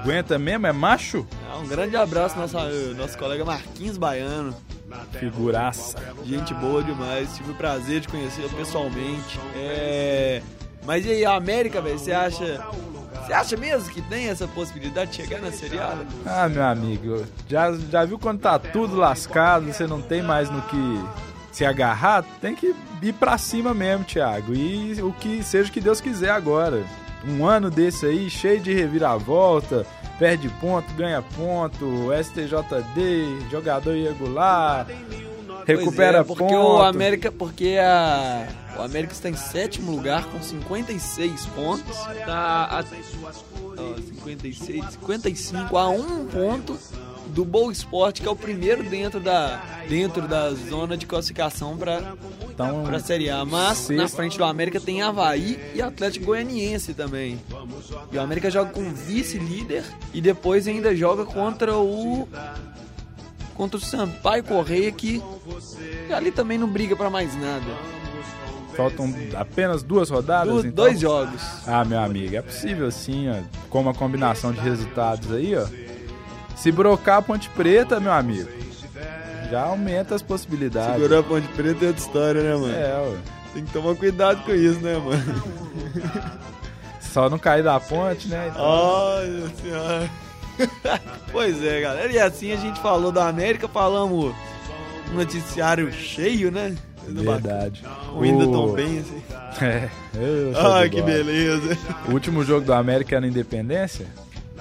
Aguenta 0.02 0.38
mesmo? 0.38 0.68
É 0.68 0.72
macho? 0.72 1.26
Ah, 1.52 1.58
um 1.58 1.68
grande 1.68 1.96
abraço 1.98 2.38
nosso, 2.38 2.58
nosso 2.96 3.18
colega 3.18 3.44
Marquinhos 3.44 3.98
Baiano. 3.98 4.56
Figuraça. 5.20 5.98
Gente 6.24 6.54
boa 6.54 6.84
demais, 6.84 7.36
tive 7.36 7.52
o 7.52 7.56
prazer 7.56 8.00
de 8.02 8.08
conhecê-lo 8.08 8.50
pessoalmente. 8.50 9.40
É... 9.56 10.42
Mas 10.86 11.06
e 11.06 11.12
aí, 11.12 11.26
a 11.26 11.36
América, 11.36 11.82
velho, 11.82 12.00
você 12.00 12.14
acha. 12.14 12.66
Você 13.26 13.34
acha 13.34 13.58
mesmo 13.58 13.90
que 13.90 14.02
tem 14.04 14.30
essa 14.30 14.48
possibilidade 14.48 15.12
de 15.12 15.18
chegar 15.18 15.42
na 15.42 15.52
Série 15.52 15.78
A? 15.78 15.98
Ah, 16.26 16.48
meu 16.48 16.64
amigo, 16.64 17.26
já, 17.50 17.74
já 17.74 18.06
viu 18.06 18.18
quando 18.18 18.40
tá 18.40 18.58
tudo 18.58 18.96
lascado, 18.96 19.66
você 19.66 19.86
não 19.86 20.02
tem 20.02 20.22
mais 20.22 20.50
no 20.50 20.62
que 20.62 21.04
se 21.58 21.66
agarrar? 21.66 22.24
Tem 22.40 22.54
que 22.54 22.76
ir 23.02 23.14
pra 23.14 23.38
cima 23.38 23.74
mesmo, 23.74 24.06
Thiago. 24.06 24.54
E 24.54 25.02
o 25.02 25.12
que 25.12 25.42
seja 25.44 25.70
o 25.70 25.74
que 25.74 25.82
Deus 25.82 26.00
quiser 26.00 26.30
agora. 26.30 26.84
Um 27.28 27.46
ano 27.46 27.72
desse 27.72 28.06
aí, 28.06 28.30
cheio 28.30 28.60
de 28.60 28.74
reviravolta, 28.74 29.86
perde 30.20 30.48
ponto, 30.62 30.94
ganha 30.94 31.22
ponto, 31.22 32.10
STJD, 32.24 33.50
jogador 33.50 33.96
irregular, 33.96 34.86
recupera 35.66 36.20
é, 36.20 36.24
porque 36.24 36.44
ponto. 36.44 36.56
o 36.56 36.84
América, 36.84 37.32
porque 37.32 37.78
a 37.82 38.48
o 38.78 38.82
América 38.84 39.14
está 39.14 39.28
em 39.28 39.36
sétimo 39.36 39.92
lugar 39.92 40.26
com 40.26 40.42
56 40.42 41.48
pontos. 41.48 41.98
Tá 42.24 42.68
a 42.70 42.80
ó, 42.80 43.96
56, 43.96 44.86
55 44.92 45.76
a 45.78 45.90
um 45.90 46.28
ponto 46.28 46.78
do 47.30 47.46
Boa 47.46 47.72
Esporte, 47.72 48.22
que 48.22 48.28
é 48.28 48.32
o 48.32 48.36
primeiro 48.36 48.84
dentro 48.84 49.20
da 49.20 49.62
dentro 49.88 50.28
da 50.28 50.52
zona 50.54 50.98
de 50.98 51.06
classificação 51.06 51.78
para 51.78 52.14
Então, 52.50 52.86
a 52.94 53.00
Série 53.00 53.30
A. 53.30 53.46
Mas 53.46 53.78
Sexto. 53.78 54.02
na 54.02 54.08
frente 54.08 54.38
do 54.38 54.44
América 54.44 54.80
tem 54.80 55.02
Havaí 55.02 55.60
e 55.76 55.82
Atlético 55.82 56.26
Goianiense 56.26 56.94
também. 56.94 57.40
E 58.12 58.18
o 58.18 58.22
América 58.22 58.50
joga 58.52 58.72
com 58.72 58.92
vice-líder 58.92 59.84
e 60.14 60.20
depois 60.20 60.68
ainda 60.68 60.96
joga 60.96 61.24
contra 61.26 61.78
o 61.78 62.28
contra 63.56 63.78
o 63.78 63.82
Sampaio 63.82 64.44
Correia 64.44 64.92
que 64.92 65.22
ali 66.14 66.32
também 66.32 66.58
não 66.58 66.68
briga 66.68 66.96
para 66.96 67.10
mais 67.10 67.34
nada. 67.36 67.66
faltam 68.76 69.12
apenas 69.36 69.82
duas 69.82 70.10
rodadas, 70.12 70.54
Du- 70.54 70.60
então. 70.60 70.72
Dois 70.86 71.00
jogos. 71.00 71.42
Ah, 71.66 71.84
meu 71.84 72.00
amigo, 72.00 72.36
é 72.36 72.42
possível 72.44 72.92
sim, 72.92 73.28
ó, 73.30 73.42
com 73.72 73.82
uma 73.82 73.94
combinação 73.94 74.52
de 74.54 74.60
resultados 74.60 75.32
aí, 75.34 75.56
ó. 75.56 75.66
Se 76.58 76.72
brocar 76.72 77.18
a 77.18 77.22
Ponte 77.22 77.50
Preta, 77.50 78.00
meu 78.00 78.12
amigo, 78.12 78.50
já 79.50 79.62
aumenta 79.62 80.16
as 80.16 80.22
possibilidades. 80.22 80.94
Segurar 80.94 81.20
a 81.20 81.24
Ponte 81.24 81.48
Preta 81.50 81.86
é 81.86 81.88
outra 81.88 82.04
história, 82.04 82.44
né, 82.44 82.56
mano? 82.56 82.74
É, 82.74 83.10
ué. 83.10 83.18
Tem 83.54 83.66
que 83.66 83.72
tomar 83.72 83.96
cuidado 83.96 84.44
com 84.44 84.52
isso, 84.52 84.80
né, 84.82 84.98
mano? 84.98 85.44
Só 87.00 87.30
não 87.30 87.40
cair 87.40 87.64
da 87.64 87.80
ponte, 87.80 88.28
né? 88.28 88.50
Então, 88.50 88.62
Olha 88.62 89.50
senhora. 89.62 90.10
pois 91.32 91.64
é, 91.64 91.82
galera. 91.82 92.12
E 92.12 92.20
assim 92.20 92.52
a 92.52 92.58
gente 92.58 92.80
falou 92.82 93.12
da 93.12 93.28
América, 93.28 93.68
falamos 93.68 94.36
um 95.12 95.16
noticiário 95.16 95.92
cheio, 95.92 96.52
né? 96.52 96.76
verdade. 97.08 97.84
O 98.14 98.22
ainda 98.22 98.46
tão 98.46 98.74
bem, 98.74 99.00
assim. 99.00 99.24
É, 100.20 100.84
de 100.84 100.90
que 100.90 101.02
bola. 101.02 101.14
beleza. 101.14 101.78
O 102.08 102.12
último 102.12 102.44
jogo 102.44 102.66
do 102.66 102.74
América 102.74 103.16
era 103.16 103.22
na 103.22 103.28
Independência? 103.28 104.06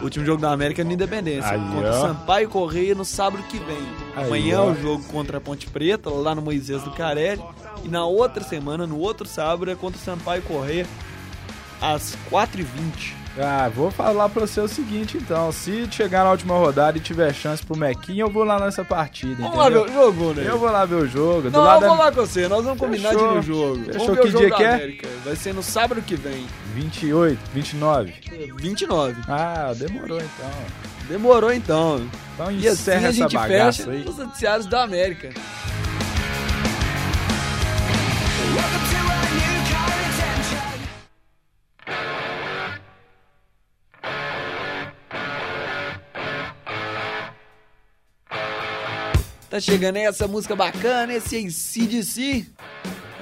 Último 0.03 0.25
jogo 0.25 0.41
da 0.41 0.51
América 0.53 0.83
é 0.83 0.85
no 0.85 0.93
Independência. 0.93 1.51
Aí, 1.51 1.61
contra 1.61 1.95
ó. 1.95 1.99
o 1.99 2.01
Sampaio 2.01 2.49
Correia 2.49 2.95
no 2.95 3.05
sábado 3.05 3.43
que 3.45 3.59
vem. 3.59 3.77
Aí, 4.15 4.27
Amanhã 4.27 4.61
ó. 4.61 4.69
é 4.69 4.73
o 4.73 4.83
jogo 4.83 5.05
contra 5.05 5.39
a 5.39 5.41
Ponte 5.41 5.67
Preta, 5.69 6.11
lá 6.11 6.35
no 6.35 6.43
Moisés 6.43 6.83
do 6.83 6.91
Carelli. 6.91 7.43
E 7.85 7.89
na 7.89 8.05
outra 8.05 8.45
semana, 8.45 8.87
no 8.87 8.99
outro 8.99 9.27
sábado, 9.27 9.71
é 9.71 9.75
contra 9.75 10.01
o 10.01 10.05
Sampaio 10.05 10.43
Correia, 10.43 10.87
às 11.81 12.17
4h20. 12.31 13.26
Ah, 13.39 13.69
vou 13.69 13.91
falar 13.91 14.29
pra 14.31 14.47
você 14.47 14.61
o 14.61 14.69
seguinte, 14.69 15.19
então. 15.19 15.53
Se 15.53 15.87
chegar 15.91 16.25
na 16.25 16.31
última 16.31 16.55
rodada 16.57 16.97
e 16.97 17.01
tiver 17.03 17.35
chance 17.35 17.63
pro 17.65 17.77
Mequinha, 17.77 18.23
eu 18.23 18.31
vou 18.31 18.45
lá 18.45 18.59
nessa 18.59 18.83
partida, 18.85 19.43
Vamos 19.43 19.59
lá 19.59 19.69
ver 19.69 19.79
entendeu? 19.81 20.01
o 20.01 20.05
jogo, 20.05 20.33
né? 20.33 20.45
Eu 20.49 20.59
vou 20.59 20.71
lá 20.71 20.85
ver 20.87 20.95
o 20.95 21.07
jogo. 21.07 21.51
Não, 21.51 21.61
eu 21.71 21.81
vou 21.81 21.81
da 21.81 21.95
lá 22.05 22.13
com 22.13 22.21
você, 22.27 22.49
nós 22.49 22.65
vamos 22.65 22.79
combinar 22.81 23.11
de 23.11 23.17
ir 23.17 23.21
no 23.21 23.29
Fechou. 23.29 23.43
jogo. 23.43 23.85
Fechou. 23.85 24.01
Vamos 24.07 24.15
ver 24.17 24.21
Que 24.23 24.29
o 24.29 24.31
jogo 24.31 24.47
dia 24.47 24.57
que 24.57 24.63
é? 24.63 24.75
América. 24.75 25.09
Vai 25.25 25.37
ser 25.37 25.53
no 25.55 25.63
sábado 25.63 26.01
que 26.01 26.15
vem, 26.17 26.47
28, 26.75 27.39
29. 27.53 28.15
29. 28.57 29.23
Ah, 29.29 29.73
demorou 29.77 30.19
então. 30.19 30.51
Demorou 31.09 31.53
então. 31.53 32.09
Então 32.35 32.51
E 32.51 32.67
assim 32.67 32.69
encerra 32.69 33.01
a 33.07 33.09
essa 33.11 33.13
gente 33.13 33.35
bagaça 33.35 33.85
fecha 33.85 33.91
aí. 33.91 34.05
os 34.09 34.17
noticiários 34.19 34.67
da 34.67 34.83
América. 34.83 35.31
Tá 49.57 49.61
chegando 49.61 49.97
aí 49.97 50.03
essa 50.03 50.29
música 50.29 50.55
bacana, 50.55 51.15
esse 51.15 51.35
ACDC. 51.35 52.45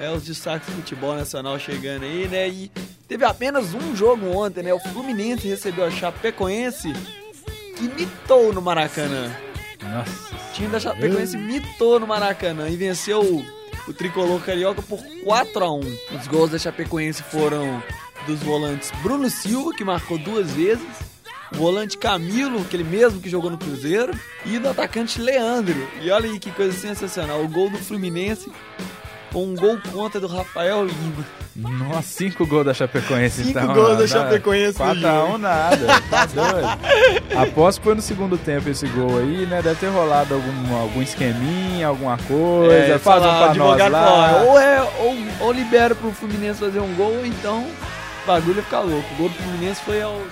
É, 0.01 0.11
os 0.11 0.25
destaques 0.25 0.69
do 0.69 0.75
futebol 0.75 1.15
nacional 1.15 1.57
chegando 1.61 2.03
aí, 2.03 2.27
né? 2.27 2.49
E 2.49 2.73
teve 3.07 3.25
apenas 3.25 3.73
um 3.73 3.95
jogo 3.95 4.27
ontem, 4.37 4.65
né? 4.65 4.75
O 4.75 4.81
Fluminense 4.81 5.47
recebeu 5.47 5.85
a 5.85 5.93
Chapecoense, 5.93 6.93
que 7.77 7.85
mitou 7.85 8.53
no 8.53 8.61
Maracanã. 8.61 9.31
Nossa. 9.81 10.35
O 10.35 10.53
time 10.55 10.67
da 10.71 10.81
Chapecoense 10.81 11.37
mitou 11.37 12.01
no 12.01 12.07
Maracanã 12.09 12.69
e 12.69 12.77
venceu 12.77 13.23
o, 13.23 13.45
o 13.87 13.95
tricolor 13.95 14.43
carioca 14.43 14.83
por 14.83 14.99
4 15.23 15.65
a 15.65 15.73
1 15.73 15.81
Os 16.19 16.27
gols 16.27 16.51
da 16.51 16.59
Chapecoense 16.59 17.23
foram 17.23 17.81
dos 18.27 18.41
volantes 18.41 18.91
Bruno 19.05 19.31
Silva, 19.31 19.73
que 19.73 19.85
marcou 19.85 20.19
duas 20.19 20.51
vezes, 20.51 20.85
volante 21.53 21.97
Camilo, 21.97 22.61
aquele 22.63 22.85
mesmo 22.85 23.21
que 23.21 23.29
jogou 23.29 23.51
no 23.51 23.59
Cruzeiro, 23.59 24.13
e 24.45 24.59
do 24.59 24.69
atacante 24.69 25.21
Leandro. 25.21 25.89
E 26.01 26.11
olha 26.11 26.31
aí 26.31 26.39
que 26.39 26.51
coisa 26.51 26.77
sensacional, 26.77 27.43
o 27.43 27.49
gol 27.49 27.71
do 27.71 27.79
Fluminense 27.79 28.51
com 29.33 29.47
um 29.47 29.55
gol 29.57 29.77
contra 29.93 30.21
do 30.21 30.29
Rafael 30.29 30.85
Lima. 30.87 31.27
Nossa, 31.57 32.03
cinco 32.03 32.47
gols 32.47 32.65
da 32.67 32.75
Chapecoense 32.75 33.45
Cinco 33.45 33.59
então. 33.59 33.75
gols 33.75 33.91
da 33.91 34.03
Dá 34.03 34.07
Chapecoense 34.09 34.79
no 34.79 34.85
4 34.87 35.07
a 35.07 35.13
jogo. 35.13 35.35
1 35.35 35.39
nada. 35.39 35.87
Tá 36.11 36.27
doido. 36.35 37.39
Aposto 37.41 37.79
que 37.81 37.85
foi 37.85 37.95
no 37.97 38.03
segundo 38.03 38.39
tempo 38.39 38.69
esse 38.69 38.87
gol 38.89 39.19
aí, 39.19 39.47
né? 39.47 39.61
Deve 39.61 39.77
ter 39.79 39.89
rolado 39.89 40.35
algum, 40.35 40.77
algum 40.77 41.03
esqueminha, 41.03 41.89
alguma 41.89 42.17
coisa. 42.19 42.75
É, 42.75 42.99
Faz 42.99 43.19
um 43.19 43.27
falar, 43.27 43.45
pra 43.45 43.55
nós 43.55 43.91
lá. 43.91 44.43
ou, 44.43 44.59
é, 44.59 44.83
ou, 44.83 45.17
ou 45.47 45.53
libera 45.53 45.95
pro 45.95 46.11
Fluminense 46.13 46.61
fazer 46.61 46.81
um 46.81 46.95
gol, 46.95 47.13
ou 47.19 47.27
então 47.27 47.63
o 47.63 48.27
bagulho 48.27 48.55
vai 48.55 48.65
ficar 48.65 48.81
louco. 48.81 49.15
O 49.15 49.17
gol 49.17 49.29
do 49.29 49.35
Fluminense 49.35 49.81
foi 49.83 50.01
aos 50.03 50.23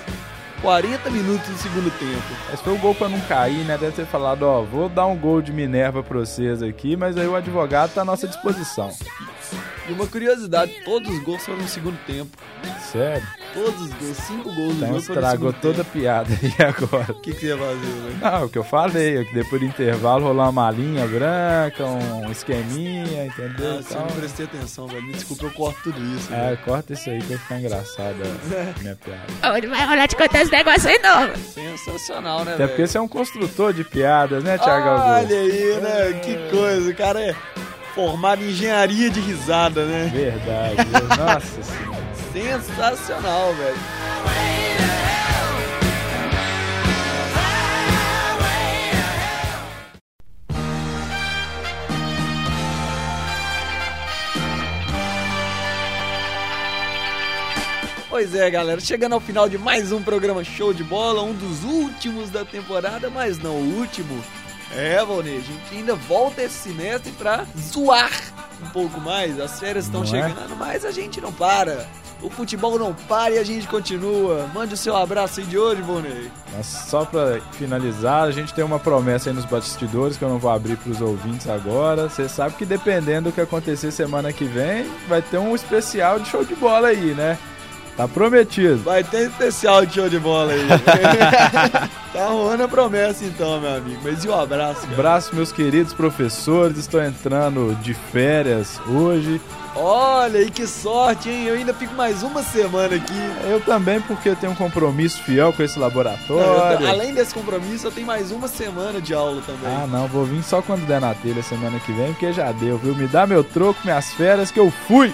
40 0.63 1.11
minutos 1.11 1.49
do 1.49 1.59
segundo 1.59 1.91
tempo. 1.99 2.53
Esse 2.55 2.63
foi 2.63 2.73
o 2.73 2.79
gol 2.79 2.95
pra 2.95 3.09
não 3.09 3.21
cair, 3.23 3.65
né? 3.65 3.77
Deve 3.77 3.97
ter 3.97 4.07
falado, 4.07 4.45
ó, 4.45 4.63
vou 4.63 4.89
dar 4.89 5.07
um 5.07 5.17
gol 5.17 5.43
de 5.43 5.53
Minerva 5.53 6.03
pra 6.03 6.21
vocês 6.21 6.63
aqui, 6.63 6.97
mas 6.97 7.17
aí 7.19 7.27
o 7.27 7.35
advogado 7.35 7.93
tá 7.93 8.03
à 8.03 8.05
nossa 8.05 8.29
disposição. 8.29 8.91
E 9.89 9.93
uma 9.93 10.07
curiosidade, 10.07 10.73
todos 10.85 11.09
os 11.11 11.19
gols 11.25 11.45
foram 11.45 11.59
no 11.59 11.69
segundo 11.69 11.99
tempo. 12.07 12.31
Sério? 12.93 13.27
Todos 13.53 13.81
os 13.83 13.89
gols, 13.95 14.17
cinco 14.19 14.45
gols 14.55 14.75
do 14.77 14.85
Então 14.85 14.89
jogo 14.89 15.01
foram 15.03 15.21
no 15.21 15.27
estragou 15.27 15.53
toda 15.53 15.83
a 15.83 15.85
piada 15.85 16.29
aí 16.41 16.55
agora. 16.67 17.11
O 17.13 17.21
que, 17.21 17.33
que 17.33 17.41
você 17.41 17.47
ia 17.49 17.59
fazer, 17.59 17.77
velho? 17.81 18.17
Não, 18.23 18.45
o 18.45 18.49
que 18.49 18.59
eu 18.59 18.65
falei, 18.65 19.19
é 19.19 19.25
que 19.25 19.35
depois 19.35 19.61
do 19.61 19.67
intervalo 19.67 20.25
rolar 20.27 20.45
uma 20.45 20.53
malinha 20.53 21.05
branca, 21.07 21.85
um 21.85 22.31
esqueminha, 22.31 23.27
entendeu? 23.27 23.79
Ah, 23.79 23.83
você 23.83 23.93
Então, 23.95 24.07
não 24.07 24.17
prestei 24.17 24.47
atenção, 24.47 24.87
velho. 24.87 25.03
Me 25.03 25.13
desculpa, 25.15 25.45
eu 25.47 25.51
corto 25.51 25.83
tudo 25.83 26.01
isso. 26.17 26.33
é, 26.33 26.45
velho. 26.51 26.59
corta 26.59 26.93
isso 26.93 27.11
aí 27.11 27.19
que 27.21 27.27
vai 27.27 27.39
ficar 27.39 27.59
engraçado 27.59 28.17
a 28.23 28.81
minha 28.81 28.97
piada. 28.97 29.55
Onde 29.57 29.67
vai 29.67 29.85
rolar 29.87 30.07
de 30.07 30.17
contar 30.17 30.43
esse 30.43 30.53
negócio 30.53 30.89
aí, 30.89 30.99
não? 31.01 31.37
Sensacional, 31.37 32.45
né, 32.45 32.55
Até 32.55 32.67
porque 32.69 32.77
velho? 32.83 32.89
você 32.89 32.99
é 32.99 33.01
um 33.01 33.09
construtor 33.09 33.73
de 33.73 33.83
piadas, 33.85 34.45
né, 34.45 34.57
Thiago 34.59 34.89
Augusto? 34.89 35.11
Olha 35.33 35.41
aí, 35.41 35.81
né? 35.81 36.21
Que 36.21 36.57
coisa. 36.57 36.91
O 36.91 36.95
cara 36.95 37.21
é 37.21 37.35
formado 37.95 38.43
em 38.43 38.51
engenharia 38.51 39.11
de 39.11 39.21
risada, 39.21 39.85
né? 39.85 40.11
Verdade, 40.13 40.77
nossa 41.19 41.63
senhora. 41.63 42.03
Sensacional, 42.33 43.55
velho. 43.55 43.77
Pois 58.09 58.35
é, 58.35 58.51
galera, 58.51 58.79
chegando 58.79 59.15
ao 59.15 59.21
final 59.21 59.49
de 59.49 59.59
mais 59.59 59.91
um 59.91 60.03
programa 60.03 60.45
Show 60.45 60.73
de 60.73 60.85
Bola, 60.85 61.23
um 61.23 61.33
dos 61.33 61.65
últimos 61.65 62.31
da 62.31 62.45
temporada, 62.45 63.11
mas 63.11 63.39
não 63.39 63.57
o 63.57 63.79
último. 63.79 64.23
É, 64.75 65.05
Valnei, 65.05 65.37
a 65.37 65.41
gente 65.41 65.75
ainda 65.75 65.95
volta 65.95 66.43
esse 66.43 66.71
semestre 66.71 67.13
pra 67.13 67.45
zoar 67.59 68.11
um 68.63 68.71
pouco 68.71 69.01
mais. 69.01 69.39
As 69.41 69.59
férias 69.59 69.85
estão 69.85 70.03
é? 70.03 70.07
chegando, 70.07 70.57
mas 70.57 70.85
a 70.85 70.91
gente 70.91 71.21
não 71.21 71.33
para. 71.33 71.87
O 72.23 72.31
futebol 72.31 72.79
não 72.79 72.95
para 72.95 73.35
e 73.35 73.39
a 73.39 73.45
gente 73.45 73.67
continua. 73.67 74.49
Mande 74.55 74.75
o 74.75 74.77
seu 74.77 74.97
abraço 74.97 75.41
aí 75.41 75.47
de 75.47 75.59
hoje, 75.59 75.83
Valnei. 75.83 76.31
Mas 76.55 76.67
só 76.67 77.05
pra 77.05 77.41
finalizar, 77.53 78.23
a 78.23 78.31
gente 78.31 78.55
tem 78.55 78.65
uma 78.65 78.79
promessa 78.79 79.29
aí 79.29 79.35
nos 79.35 79.45
bastidores 79.45 80.17
que 80.17 80.23
eu 80.23 80.29
não 80.29 80.39
vou 80.39 80.51
abrir 80.51 80.77
pros 80.77 81.01
ouvintes 81.01 81.49
agora. 81.49 82.09
Você 82.09 82.29
sabe 82.29 82.55
que 82.55 82.65
dependendo 82.65 83.31
do 83.31 83.35
que 83.35 83.41
acontecer 83.41 83.91
semana 83.91 84.33
que 84.33 84.45
vem, 84.45 84.89
vai 85.09 85.21
ter 85.21 85.39
um 85.39 85.55
especial 85.55 86.21
de 86.21 86.29
show 86.29 86.45
de 86.45 86.55
bola 86.55 86.89
aí, 86.89 87.13
né? 87.13 87.37
Tá 87.97 88.09
prometido. 88.09 88.79
Vai 88.83 89.05
ter 89.05 89.29
especial 89.29 89.85
de 89.85 89.95
show 89.95 90.09
de 90.09 90.19
bola 90.19 90.53
aí. 90.53 90.67
tá 92.13 92.27
rolando 92.29 92.63
a 92.65 92.69
promessa 92.69 93.25
então, 93.25 93.61
meu 93.61 93.77
amigo. 93.77 94.01
Mas 94.03 94.25
e 94.25 94.29
o 94.29 94.35
abraço, 94.35 94.81
cara? 94.83 94.93
Abraço, 94.95 95.35
meus 95.37 95.53
queridos 95.53 95.93
professores. 95.93 96.79
Estou 96.79 97.03
entrando 97.03 97.75
de 97.83 97.93
férias 97.93 98.81
hoje. 98.89 99.41
Olha 99.75 100.41
aí 100.41 100.51
que 100.51 100.67
sorte, 100.67 101.31
hein? 101.31 101.45
Eu 101.47 101.55
ainda 101.55 101.73
fico 101.73 101.95
mais 101.95 102.23
uma 102.23 102.43
semana 102.43 102.95
aqui. 102.97 103.13
Eu 103.49 103.61
também, 103.61 104.01
porque 104.03 104.29
eu 104.31 104.37
tenho 104.37 104.53
um 104.53 104.57
compromisso 104.57 105.23
fiel 105.23 105.53
com 105.53 105.63
esse 105.63 105.79
Não, 105.79 105.87
laboratório. 105.87 106.79
tô- 106.79 106.87
além 106.87 107.15
desse 107.15 107.33
compromisso, 107.35 107.87
eu 107.87 107.91
tenho 107.91 108.07
mais 108.07 108.31
uma 108.31 108.49
semana 108.49 109.01
de 109.01 109.15
aula 109.15 109.41
também. 109.47 109.71
Ah, 109.75 109.87
não, 109.87 110.07
vou 110.09 110.25
vir 110.27 110.43
só 110.43 110.61
quando 110.61 110.87
der 110.87 111.01
na 111.01 111.15
telha 111.15 111.43
semana 111.43 111.79
que 111.81 111.93
vem, 111.93 112.13
porque 112.13 112.33
já 112.35 112.53
deu, 112.53 112.77
viu? 112.77 112.95
Me 112.95 113.07
dá 113.07 113.27
meu 113.27 113.43
troco, 113.43 113.81
minhas 113.85 114.13
férias, 114.13 114.51
que 114.51 114.61
eu 114.61 114.71
fui! 114.87 115.13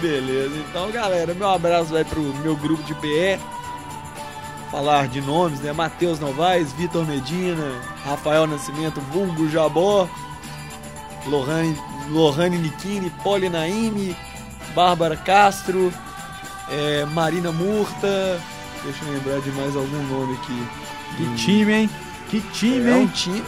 Beleza, 0.00 0.56
então 0.68 0.90
galera, 0.90 1.34
meu 1.34 1.50
abraço 1.50 1.92
vai 1.92 2.04
pro 2.04 2.20
meu 2.20 2.56
grupo 2.56 2.82
de 2.84 2.94
BR. 2.94 3.38
falar 4.70 5.08
de 5.08 5.20
nomes, 5.20 5.60
né? 5.60 5.72
Matheus 5.72 6.18
Novaes, 6.20 6.72
Vitor 6.72 7.04
Medina, 7.04 7.80
Rafael 8.04 8.46
Nascimento, 8.46 9.00
Vulgo 9.12 9.48
Jabó, 9.48 10.08
Lohane, 11.26 11.76
Lohane 12.08 12.56
Nikini, 12.56 13.10
Poli 13.22 13.48
Naime, 13.48 14.16
Bárbara 14.74 15.16
Castro, 15.16 15.92
é, 16.70 17.04
Marina 17.06 17.50
Murta. 17.52 18.40
Deixa 18.84 19.04
eu 19.04 19.12
lembrar 19.12 19.40
de 19.40 19.50
mais 19.52 19.76
algum 19.76 20.02
nome 20.04 20.34
aqui. 20.34 20.66
Que 21.16 21.34
time, 21.34 21.72
hein? 21.72 21.90
Que 22.30 22.40
time, 22.52 22.88
É 22.88 22.94
um 22.94 23.00
hein? 23.02 23.06
time 23.08 23.42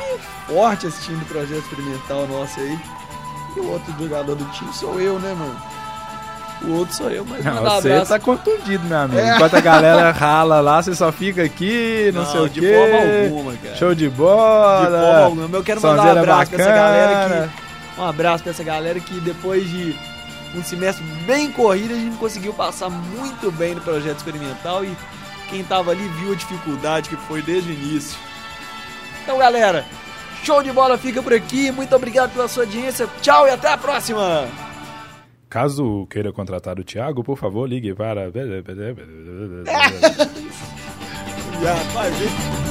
forte 0.48 0.86
esse 0.88 1.00
time 1.02 1.18
do 1.18 1.24
projeto 1.26 1.60
experimental 1.60 2.26
nosso 2.26 2.58
aí. 2.60 2.78
E 3.56 3.60
o 3.60 3.70
outro 3.70 3.94
jogador 3.98 4.34
do 4.34 4.44
time 4.46 4.72
sou 4.74 5.00
eu, 5.00 5.18
né, 5.20 5.32
mano? 5.34 5.56
O 6.64 6.72
outro 6.79 6.94
sou 6.94 7.11
eu, 7.11 7.25
mas 7.25 7.44
Não, 7.44 7.55
você 7.62 7.90
abraço. 7.92 8.09
tá 8.12 8.18
contundido, 8.20 8.85
meu 8.85 8.98
amigo. 8.98 9.18
É. 9.20 9.35
Enquanto 9.35 9.55
a 9.57 9.61
galera 9.61 10.11
rala 10.12 10.61
lá, 10.61 10.81
você 10.83 10.94
só 10.94 11.11
fica 11.11 11.42
aqui, 11.42 12.11
não, 12.14 12.25
sei 12.27 12.40
o 12.40 12.48
de 12.48 12.61
quê. 12.61 12.72
forma 12.75 13.25
alguma, 13.25 13.57
cara. 13.57 13.75
Show 13.77 13.94
de 13.94 14.05
De 14.05 14.11
bola. 14.11 14.87
forma 15.01 15.25
alguma. 15.25 15.57
Eu 15.59 15.62
quero 15.64 15.81
mandar 15.83 16.05
um 16.16 16.18
abraço 16.20 16.51
pra 16.53 16.62
essa 16.62 16.70
bacana. 16.70 16.75
galera 16.88 17.44
aqui. 17.44 18.01
Um 18.01 18.05
abraço 18.07 18.42
pra 18.44 18.51
essa 18.53 18.62
galera 18.64 19.01
que 19.01 19.20
depois 19.20 19.68
de 19.68 19.96
um 20.55 20.62
semestre 20.62 21.05
bem 21.27 21.51
corrido, 21.51 21.94
a 21.94 21.98
gente 21.98 22.16
conseguiu 22.16 22.53
passar 22.53 22.88
muito 22.90 23.51
bem 23.51 23.75
no 23.75 23.81
projeto 23.81 24.18
experimental 24.18 24.85
e 24.85 24.96
quem 25.51 25.64
tava 25.64 25.90
ali 25.90 26.07
viu 26.20 26.33
a 26.33 26.37
dificuldade 26.37 27.09
que 27.09 27.16
foi 27.16 27.42
desde 27.42 27.70
o 27.70 27.72
início. 27.75 28.16
Então, 29.22 29.37
galera, 29.38 29.85
show 30.44 30.62
de 30.62 30.70
bola 30.72 30.96
fica 30.96 31.22
por 31.22 31.33
aqui. 31.33 31.70
Muito 31.72 31.94
obrigado 31.96 32.31
pela 32.33 32.46
sua 32.48 32.62
audiência. 32.64 33.09
Tchau 33.20 33.46
e 33.46 33.51
até 33.51 33.68
a 33.72 33.77
próxima! 33.77 34.46
Caso 35.52 36.06
queira 36.06 36.32
contratar 36.32 36.80
o 36.80 36.82
Thiago, 36.82 37.22
por 37.22 37.36
favor, 37.36 37.68
ligue 37.68 37.94
para. 37.94 38.32